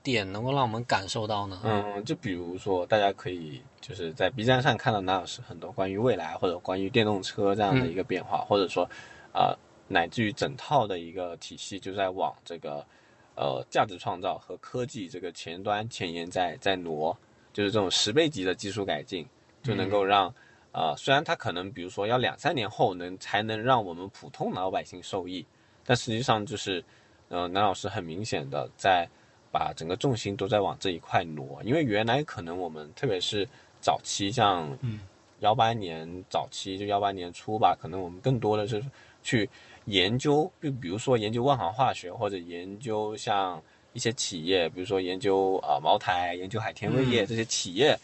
[0.00, 1.60] 点能够让我们感受到呢？
[1.64, 8.88] 嗯，就比如说，大家可以就是在 B 站上看到南老师很多关于未来或者关于电动车这样的一个变化，或者说，
[9.32, 9.54] 啊、
[9.88, 12.86] 乃至于整套的一个体系就在往这个
[13.34, 17.16] 呃价值创造和科技这个前端前沿在在挪，
[17.52, 19.26] 就是这种十倍级的技术改进，
[19.62, 20.32] 就能够让。
[20.74, 25.44] 啊、虽然它可能比如说要两三年后能才能让我们普通老百姓受益，
[25.84, 26.82] 但实际上就是，
[27.28, 29.06] 呃，南老师很明显的在
[29.50, 33.46] 把整个重心都在往这一块挪，因为原来可能我们特别是
[33.82, 35.00] 早期像嗯
[35.40, 38.82] 幺八年早期就幺八年初吧，可能我们更多的是
[39.22, 39.46] 去
[39.84, 43.62] 研究，就比如说研究万行化学或者研究像
[43.92, 47.98] 一些企业，比如说研究啊、茅台、研究海天味业、嗯这些企业，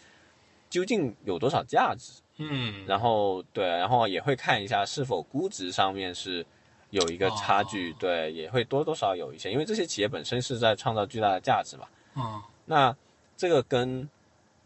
[0.69, 2.21] 究竟有多少价值？
[2.37, 6.45] 嗯，然后对，然后也会看一下是否估值上面是
[6.89, 11.87] 有一个差距，哦对，也会多多少少有一些，因为这些企业本身是在创造巨大的价值嘛。
[12.15, 12.95] 嗯那
[13.35, 14.01] 这个跟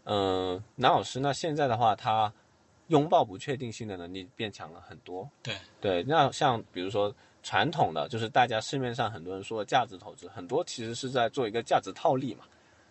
[0.03, 2.31] 嗯、呃南老师那现在的话，他
[2.87, 5.29] 拥抱不确定性的能力变强了很多。
[5.41, 7.13] 对，对，那像比如说
[7.43, 12.45] 传统的，就是大家市面上很多人说的价值投资，很多其实是在做一个价值套利嘛，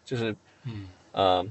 [0.05, 1.45] 就是嗯呃，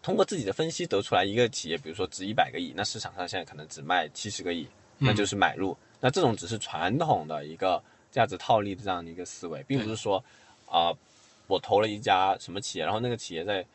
[0.00, 4.66] 通过自己的分析得出来一个企业，比如说值一百个亿，那市场上现在可能只卖七十个亿，
[4.96, 5.76] 那就是买入。
[6.00, 10.24] 那这种只是传统的一个价值套利的这样的一个思维，并不是说
[10.66, 10.94] 啊、
[11.48, 13.66] 我投了一家什么企业，然后那个企业在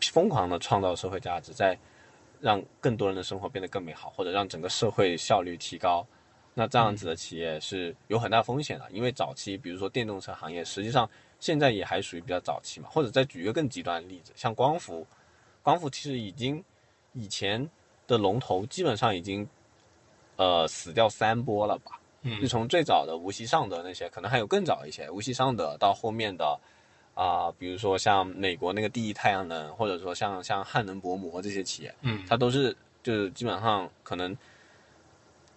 [0.00, 1.76] 疯狂的创造社会价值，在
[2.40, 6.06] 让更多人的生活变得更美好，或者让整个社会效率提高。
[6.58, 12.88] 那这样子的企业是有很大风险的，因为早期比如说电动车行业，实际上现在也还属于比较早期嘛。
[12.90, 15.06] 或者再举一个更极端的例子，像光伏，
[15.62, 16.60] 光伏其实已经
[17.12, 17.64] 以前
[18.08, 19.48] 的龙头基本上已经
[20.34, 21.92] 呃死掉三波了吧。
[22.22, 26.58] 嗯就嗯从最早的无锡尚德那些，可能还有更早一些，无锡尚德到后面的
[27.14, 34.36] 啊、比如说像美国那个第一太阳能，或者说像像汉能薄膜这些企业，嗯它都是就是基本上可能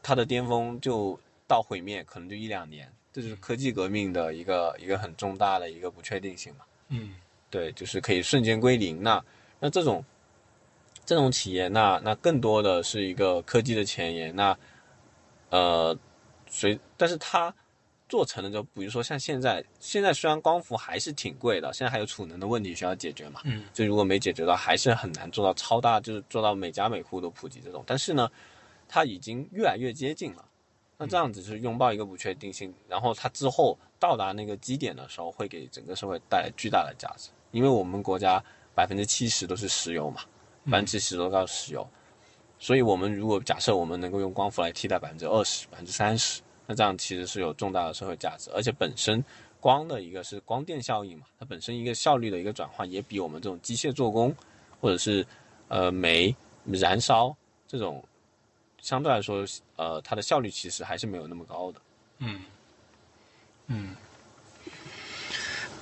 [0.04, 6.66] 它的巅峰就到毁灭，可能就一两年，这就是科技革命的一个一个很重大的一个不确定性嘛。
[6.90, 7.16] 嗯
[7.50, 9.04] 对，就是可以瞬间归零。
[9.04, 9.24] 那
[9.60, 10.04] 那这种
[11.06, 14.36] 这种企业，那那更多的是一个科技的前沿。
[14.36, 14.58] 那
[15.50, 15.98] 呃，
[16.50, 17.54] 随但是它
[18.08, 23.42] 做成了之后，比如说像现在，现在虽然光伏还是挺贵的，现在还有储能的问题需要解决嘛。
[23.44, 27.84] 嗯就如果没解决到，还是很难做到超大，就是做到每家每户都普及这种。
[27.86, 28.30] 但是呢，
[28.94, 30.44] 它已经越来越接近了。
[30.98, 37.30] 那这样子是拥抱一个不确定性，然后它之后到达那个基点的时候，会给整个社会带来巨大的价值。
[37.52, 38.44] 因为我们国家
[38.76, 40.22] 百分之七十都是石油嘛，
[40.66, 41.88] 百分之七十都靠石油，
[42.60, 49.24] 所以我们如果假设我们能够用光伏来替代百分之二十、百分之三十，那这样其实是有重大的社会价值，而且本身
[49.60, 54.36] 光的一个是光电效应嘛，它本身一个效率的一个转换，也比我们这种机械做工
[54.80, 55.26] 或者是
[55.68, 56.36] 呃煤
[56.66, 57.36] 燃烧
[57.68, 58.04] 这种
[58.82, 61.80] 相对来说，呃，它的效率其实还是没有那么高的。
[62.18, 62.42] 嗯
[63.68, 63.96] 嗯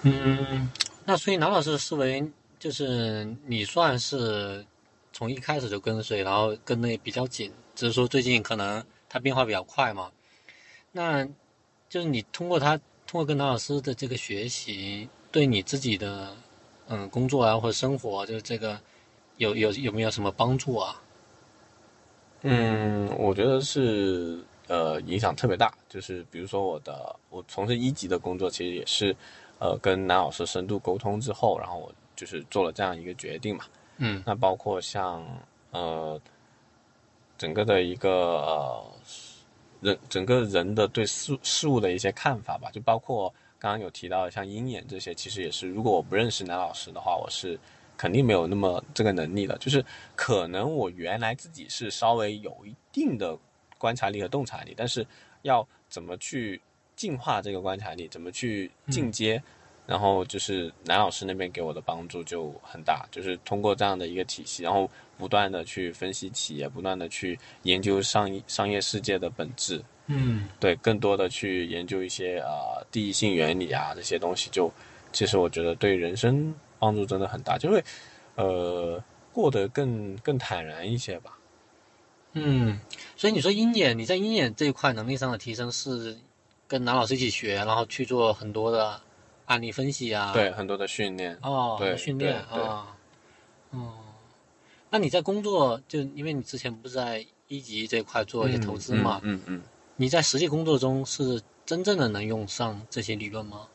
[0.04, 0.70] 嗯，
[1.06, 2.30] 那所以南老师的思维
[2.60, 4.66] 就是你算是
[5.14, 10.12] 从一开始就跟随，然后跟的也比较紧，只是说最近可能它变化比较快嘛。
[10.92, 11.26] 那
[11.88, 12.78] 就是你通过他
[13.08, 16.36] 通过跟南老师的这个学习，对你自己的
[16.88, 18.80] 嗯工作啊或者生活，就是这个
[19.38, 21.02] 有有有没有什么帮助啊？
[22.42, 25.74] 嗯，我觉得是呃影响特别大。
[25.90, 29.16] 就是比如说我的我从事一级的工作，其实也是
[29.60, 33.66] 呃跟南老师深度沟通之后，然后我就是做了这样一个决定嘛。
[33.98, 35.26] 嗯那包括像
[35.72, 36.20] 呃
[37.38, 38.86] 整个的一个呃
[39.82, 47.60] 人整个人的对事事物的一些看法吧，就包括刚刚有提到的像鹰眼这些，其实也是如果我不认识南老师的话，我是
[48.00, 49.58] 肯定没有那么这个能力了。
[49.58, 49.84] 就是
[50.16, 53.38] 可能我原来自己是稍微有一定的
[53.78, 55.06] 观察力和洞察力，但是
[55.42, 56.62] 要怎么去
[56.96, 59.44] 进化这个观察力，怎么去进阶，
[59.86, 74.72] 然后就是南老师那边给我的帮助就很大，就是通过这样的一个体系，然后不断的去分析企业，不断的去研究商商业世界的本质，嗯对，更多的去研究一些呃第一性原理啊这些东西就，
[75.12, 77.84] 其实我觉得对人生帮助真的很大，就会
[78.36, 81.38] 呃过得更更坦然一些吧。
[82.34, 82.80] 嗯，
[83.16, 86.18] 所以你说鹰眼，你在鹰眼这一块能力上的提升是
[86.68, 89.02] 跟南老师一起学，然后去做很多的
[89.46, 92.96] 案例分析啊，对，很多的训练，哦，对训练啊，
[93.72, 93.94] 哦，
[94.92, 99.62] 那你在工作就因为你之前不是在一级这一块做一些投资嘛，嗯嗯嗯
[99.96, 103.68] 你在实际工作中是真正的能用上这些理论吗？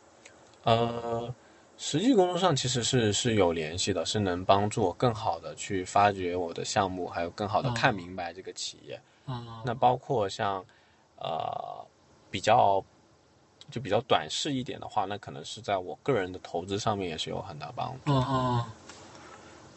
[0.63, 1.35] 呃，
[1.77, 9.01] 实际工作上其实是是有联系的，是能帮助我更好的去发掘我的项目，还有更好的看明白这个企业。
[9.27, 10.65] 啊，那包括像
[11.17, 11.85] 呃
[12.31, 12.85] 比较
[13.71, 18.13] 就比较短视一点的话，那可能是在我个人的投资上面也是有很大帮助。
[18.13, 18.67] 哦哦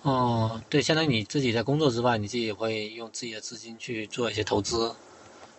[0.04, 4.96] 哦，对，相当于你自己在工作之外，你自己也会用自己的资金去做一些投资，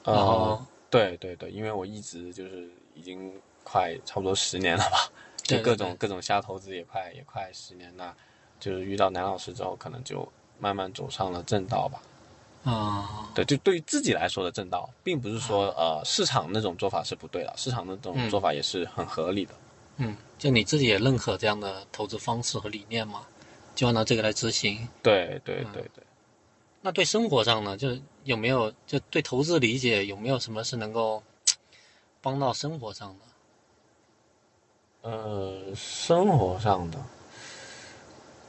[0.04, 3.32] 然后呃，对对对，因为我一直就是已经
[3.64, 5.10] 快差不多十年了吧，
[5.56, 8.14] 就各种各种瞎投资也快也快十年，了
[8.60, 10.26] 就是遇到南老师之后，可能就
[10.58, 12.02] 慢慢走上了正道吧。
[12.64, 19.54] 啊，对，就对于自己来说的正道，并不是说呃市场那种做法是不对的，市场那种嗯做法也是很合理的。
[19.96, 23.26] 嗯，就你自己也认可这样的投资方式和理念嘛，
[23.74, 24.86] 就按照这个来执行。
[25.02, 26.04] 对对对对。
[26.82, 31.22] 那对生活上呢，就是有没有就对投资理解有没有什么是能够
[32.20, 33.24] 帮到生活上的？
[35.02, 36.98] 呃，生活上的，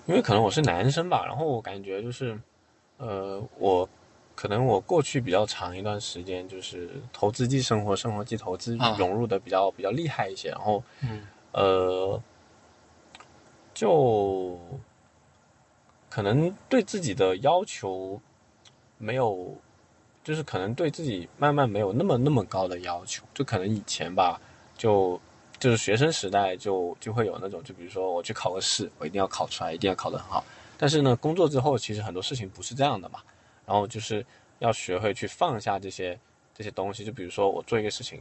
[0.08, 2.38] 因为可能我是男生吧，然后我感觉就是，
[2.98, 3.88] 呃，我
[4.36, 11.22] 可能我过去比较长一段时间就是投资即生活，生活即投资融入的比较比较厉害一些，然后，嗯，
[11.52, 12.22] 呃，
[13.74, 14.58] 就
[16.10, 18.20] 可能对自己的要求
[18.98, 19.56] 没有，
[20.24, 24.42] 就是可能对自己慢慢没有那么那么高的要求，就可能以前吧，
[24.76, 25.22] 就。
[25.60, 30.44] 就是学生时代就就会有那种，就比如说我去考个试，我一定要考出来，一定要考得很好。
[30.78, 33.20] 但是呢，工作之后其实很多事情不是这样的嘛。
[33.66, 34.26] 然后就是
[34.58, 36.20] 要学会去放下这些
[36.56, 37.06] 这些东西。
[37.06, 38.20] 就比如说我做一个事情，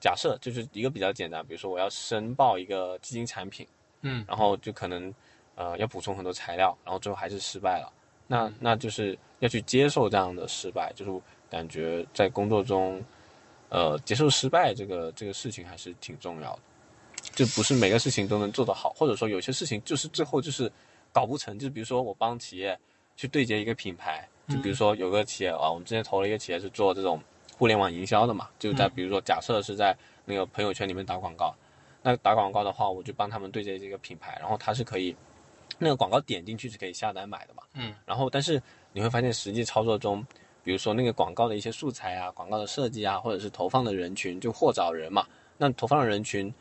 [0.00, 3.64] 假设就是一个比较简单，比如说我要申报一个基金产品，
[4.00, 5.14] 嗯，然后就可能
[5.54, 7.92] 呃要补充很多材料，然后最后还是失败了。
[8.26, 13.00] 那那就是要去接受这样的失败，就是感觉在工作中，
[13.68, 16.60] 呃，接受失败这个这个事情还是挺重要的。
[17.40, 20.70] 就不是每个事情都能做得好，或者说有些事情就是最后就是
[21.10, 21.58] 搞不成。
[21.58, 22.78] 就比如说我帮企业
[23.16, 27.18] 去对接一个品牌，就比如说有个企业啊，我们之前投了一个企业是做这种
[27.56, 31.56] 互联网营销的嘛，就在比如说假设是在那个朋友圈里面打广告，
[32.02, 35.16] 那打广告的话，我就帮他们对接这个品牌，然后它是可以
[35.78, 38.62] 那个广告点进去是可以下单买的嘛，嗯，然后但是
[38.92, 40.22] 你会发现实际操作中，
[40.62, 45.26] 比如说那个广告的一些素材啊、广告的设计啊，或者是投放的人群，就货找人嘛，
[45.56, 46.52] 那投放的人群。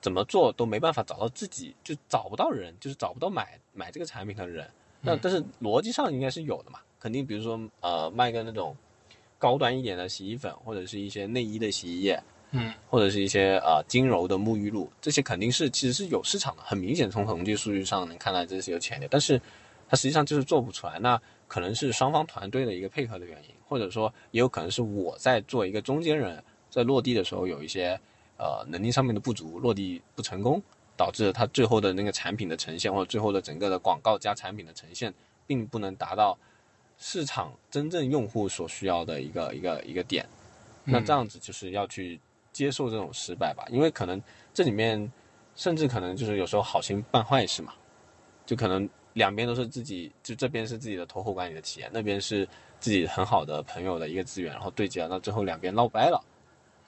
[0.00, 4.68] 怎么做都没办法找到自己，就找不到人，就是找不到买买这个产品的人。
[5.00, 8.76] 那但是逻辑上应该是有的嘛，肯定比如说呃卖个那种
[9.38, 12.22] 高端一点的洗衣粉，或者是一些内衣的洗衣液，
[12.52, 19.40] 嗯，或者是一些呃精柔的沐浴露，这些肯定是其实是有市场的，很明显从统计数据上能看到这是有潜力，但是
[19.88, 20.98] 它实际上就是做不出来。
[20.98, 27.98] 那可能是双方团队的一个配合的原因，或者说也有可能是我在做一个中间人，在落地的时候有一些。
[28.38, 30.62] 呃，能力上面的不足，落地不成功，
[30.96, 35.12] 导致它最后的那个产品的呈现，或者最后的整个的广告加产品的呈现，
[35.46, 36.38] 并不能达到
[36.98, 40.26] 市场真正用户所需要的一个一个 一个点。
[40.84, 42.20] 那这样子就是要去
[42.52, 44.22] 接受这种失败吧，因为可能
[44.54, 45.10] 这里面
[45.54, 47.72] 甚至可能就是有时候好心办坏事嘛，
[48.44, 52.46] 就可能两边都是自己，就这边是自己的投后管理的企业，那边是
[52.78, 56.22] 自己很好的朋友的一个资源，然后对接了，那最后两边闹掰了。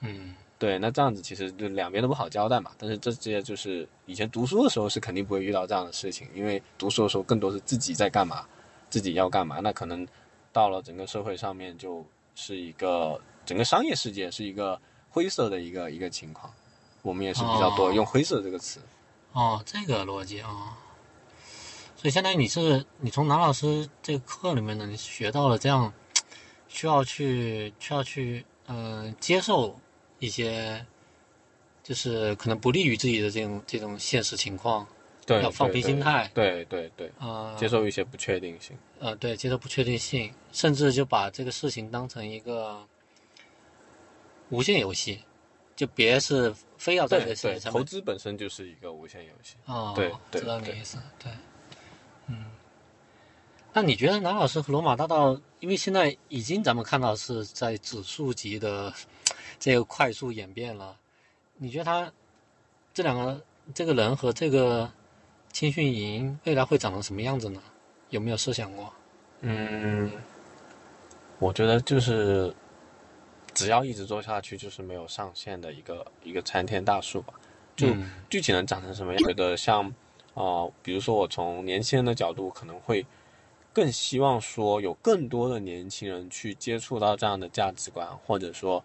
[0.01, 0.35] 嗯。
[0.59, 2.69] 对，那这样子其实就两边都不好交代嘛。
[2.77, 8.45] 但是这些就是以前读书的时候是肯定不会遇到这样的事情，因为读书的时候更多是自己在干嘛，
[8.89, 9.61] 自己要干嘛。
[9.61, 10.05] 那可能
[10.51, 12.05] 到了整个社会上面，就
[12.35, 14.77] 是一个整个商业世界是一个
[15.09, 16.51] 灰色的一个一个情况。
[17.03, 18.81] 我们也是比较多用“灰色”这个词。
[19.31, 20.77] 哦，这个逻辑啊。
[21.95, 25.93] 所以相当于你是你从南老师这个课里面呢，你学到了这样
[26.67, 29.79] 需要去需要去嗯接受。
[30.19, 30.85] 一些
[31.81, 34.85] 就是可能不利于自己的这种这种现实情况，
[35.25, 42.85] 对，要放平心态，对对对，啊，接受一些不确定性，呃，对，接受不确定性，甚至就把这个事情当成一个
[44.49, 45.23] 无限游戏，
[45.75, 51.31] 就别是非要在这投资本身就是一个无限游戏，哦，对，知道你意思，对，
[52.27, 52.45] 嗯，
[53.73, 58.93] 那你觉得南老师和罗马大道，因为现在已经咱们看到是在指数级的。
[59.59, 60.97] 这个快速演变了，
[61.57, 62.09] 你觉得他
[62.93, 63.41] 这两个
[63.73, 64.89] 这个人和这个
[65.51, 67.61] 青训营未来会长成什么样子呢？
[68.09, 68.93] 有没有设想过？
[69.41, 70.09] 嗯，
[71.39, 72.55] 我觉得就是
[73.53, 77.33] 只要一直做下去，就是没有上限的一个一个参天大树吧。
[77.75, 77.87] 就
[78.29, 79.23] 具体能长成什么样？
[79.23, 79.85] 觉得像
[80.35, 83.05] 啊，比如说我从年轻人的角度，可能会
[83.73, 88.81] 更希望说有更多的年轻人去接触到这样的价值观，或者说。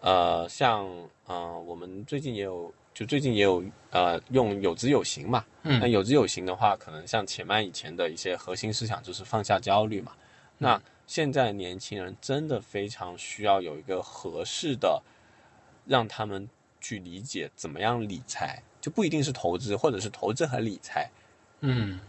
[0.00, 0.88] 呃，像
[1.26, 5.44] 呃，我们最近也有，就最近也有呃，用有资有行嘛。
[5.62, 5.78] 嗯。
[5.80, 10.12] 那有资有行的话，可能像且慢以前的一些核心思想就是放下焦虑嘛。
[10.58, 15.02] 那现在年轻人真的非常需要有一个合适的，
[15.86, 16.48] 让他们
[16.80, 21.10] 去理解怎么样理财，就不一定是投资，或者是投资和理财。
[21.60, 22.00] 嗯。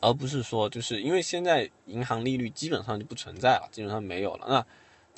[0.00, 4.46] 而不是说，就是因为现在银行利率基本上就不存在了，基本上没有了。
[4.48, 4.66] 那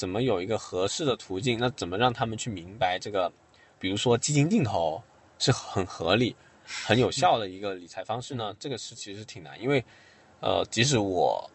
[0.00, 1.58] 怎么有一个合适的途径？
[1.58, 3.30] 那怎么让他们去明白这个？
[3.78, 5.02] 比如说基金定投
[5.38, 6.34] 是很合理、
[6.64, 8.56] 很有效的一个理财方式呢？
[8.58, 9.84] 这个是其实挺难，因为，
[10.40, 11.50] 呃，即使我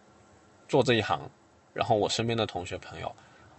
[0.68, 1.28] 做这一行，
[1.74, 3.12] 然后我身边的同学朋友，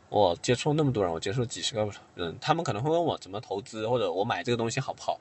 [0.09, 5.21] 我接触那么多人，我接触几十个人，他们可能会问我怎么投资，或者我买这个东西好不好？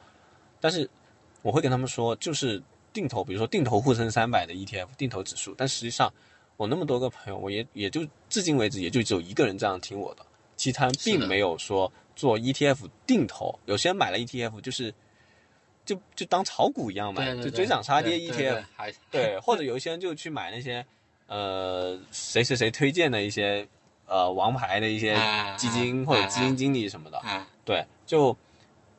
[0.62, 0.88] 但是
[1.42, 2.62] 我会跟他们说，就是
[2.94, 6.14] 定投，比如说定投沪深三百的 ETF 定投指数，但实际上
[6.58, 10.26] 我那么多个朋友，我也也就至今为止也就只有一个人这样听我的，
[10.56, 14.94] 其他人并没有说做 ETF 定投，有些人买了 ETF 就是
[15.86, 18.64] 就就当炒股一样买，就追涨杀跌 ETF，
[19.12, 20.86] 对，或者有一些人就去买那些
[21.28, 23.68] 呃谁谁谁推荐的一些
[24.06, 25.18] 呃王牌的一些
[25.58, 27.22] 基金或者基金经理什么的，
[27.64, 28.36] 对，就。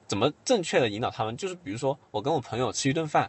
[0.09, 1.37] 怎么正确的引导他们？
[1.37, 3.29] 就是比如说，我跟我朋友吃一顿饭，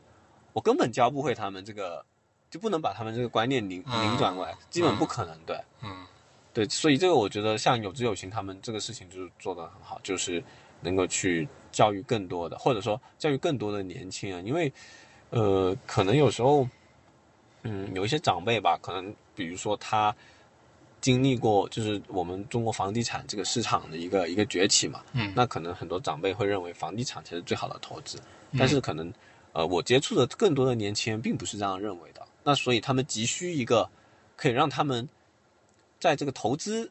[0.54, 2.06] 我根本教不会他们这个，
[2.50, 5.38] 就不能把他们这个观念拧拧转过来，基本不可能。
[5.46, 6.06] 对，嗯，
[6.54, 10.44] 对，所以这个我觉得像有知有行他们这个事情就是做得很好，就是
[10.82, 14.72] 能够去教育更多的，或者说教育更多的年轻人，因为，
[15.30, 16.68] 呃，可能有时候，
[17.64, 20.16] 嗯，有一些长辈吧，可能比如说他。
[21.00, 28.20] 经历过就是我们中国房地产这个市场的一个一个崛起嘛，嗯，那可能很多长辈会认为房地产才是最好的投资，
[28.58, 29.14] 但是可能，
[29.54, 33.90] 呃，我接触的更多的年轻人并不是这样认为的，那所以他们急需一个
[34.38, 35.10] 可以让他们
[36.00, 36.90] 在这个投资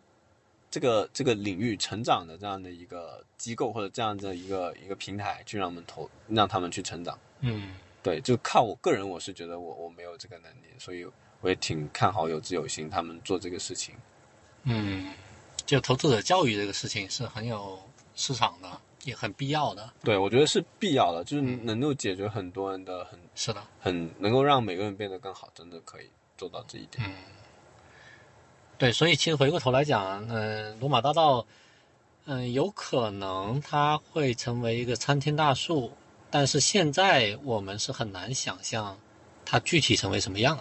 [0.71, 11.07] 这个这个领域成长的这样的一个机构或者这样的一个一个平台，去让他们投让他们去成长，嗯，对，就靠我个人，我是觉得我我没有这个能力，所以。
[11.43, 13.95] 我也挺看好有志有心他们做这个事情，
[14.65, 15.13] 嗯，
[15.67, 17.79] 就投资者教育这个事情是很有
[18.17, 19.91] 市场的，也很必要的。
[20.05, 27.09] 对，我觉得是必要的，就是能够解决很多人的很是的，很能够让每个人变得更好，真的可以做到这一点。
[27.09, 27.15] 嗯，
[28.77, 31.47] 对，所以其实回过头来讲，嗯，罗马大道，
[32.27, 35.93] 嗯，有可能它会成为一个参天大树，
[36.31, 38.99] 但是现在我们是很难想象
[39.45, 40.59] 它具体成为什么样。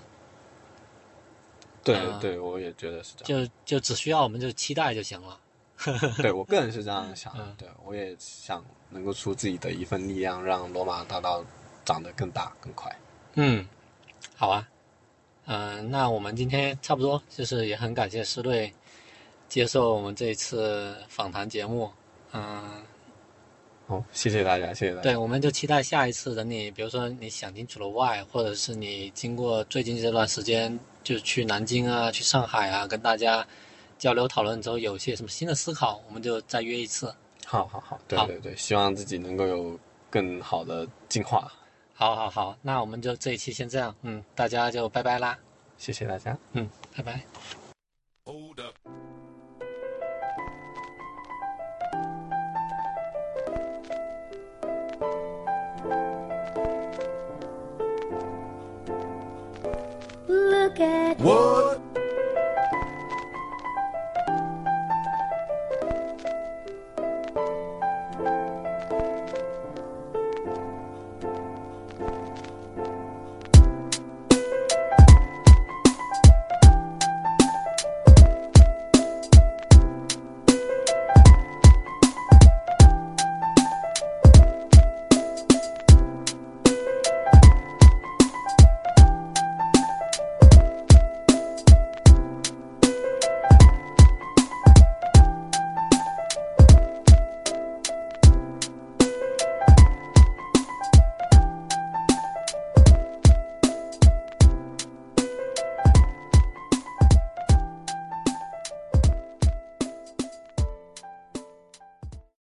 [1.83, 3.45] 对对，我也觉得是这样。
[3.45, 5.39] 就就只需要我们就期待就行了。
[6.21, 7.33] 对我个人是这样想。
[7.57, 11.43] 对我也想能够出自己的一份力量，让罗马大道
[11.83, 12.93] 长得更大更快。
[13.35, 13.65] 嗯，
[14.35, 14.67] 好啊。
[15.45, 18.73] 嗯，那我们今天差不多，就是也很感谢师队
[19.47, 21.91] 接受我们这一次访谈节目。
[22.31, 22.83] 嗯。
[23.87, 25.03] 好，谢谢大家，谢谢大家。
[25.03, 30.79] 对，我们就期待下一次等你，比如说你想清楚了 why，或者是你经过最近这段时间。
[31.05, 33.45] 就去南京啊，去上海啊，跟大家
[33.97, 37.13] 交流讨论之后，有些什么新的思考，我们就再约一次。
[37.45, 39.79] 好好好，对对对，希望自己能够有
[40.09, 41.51] 更好的进化。
[41.93, 45.37] 好好好，那我们就这一期先这样，嗯，大家就拜拜啦。
[45.77, 47.21] 谢谢大家，嗯，拜拜。
[60.27, 61.17] look at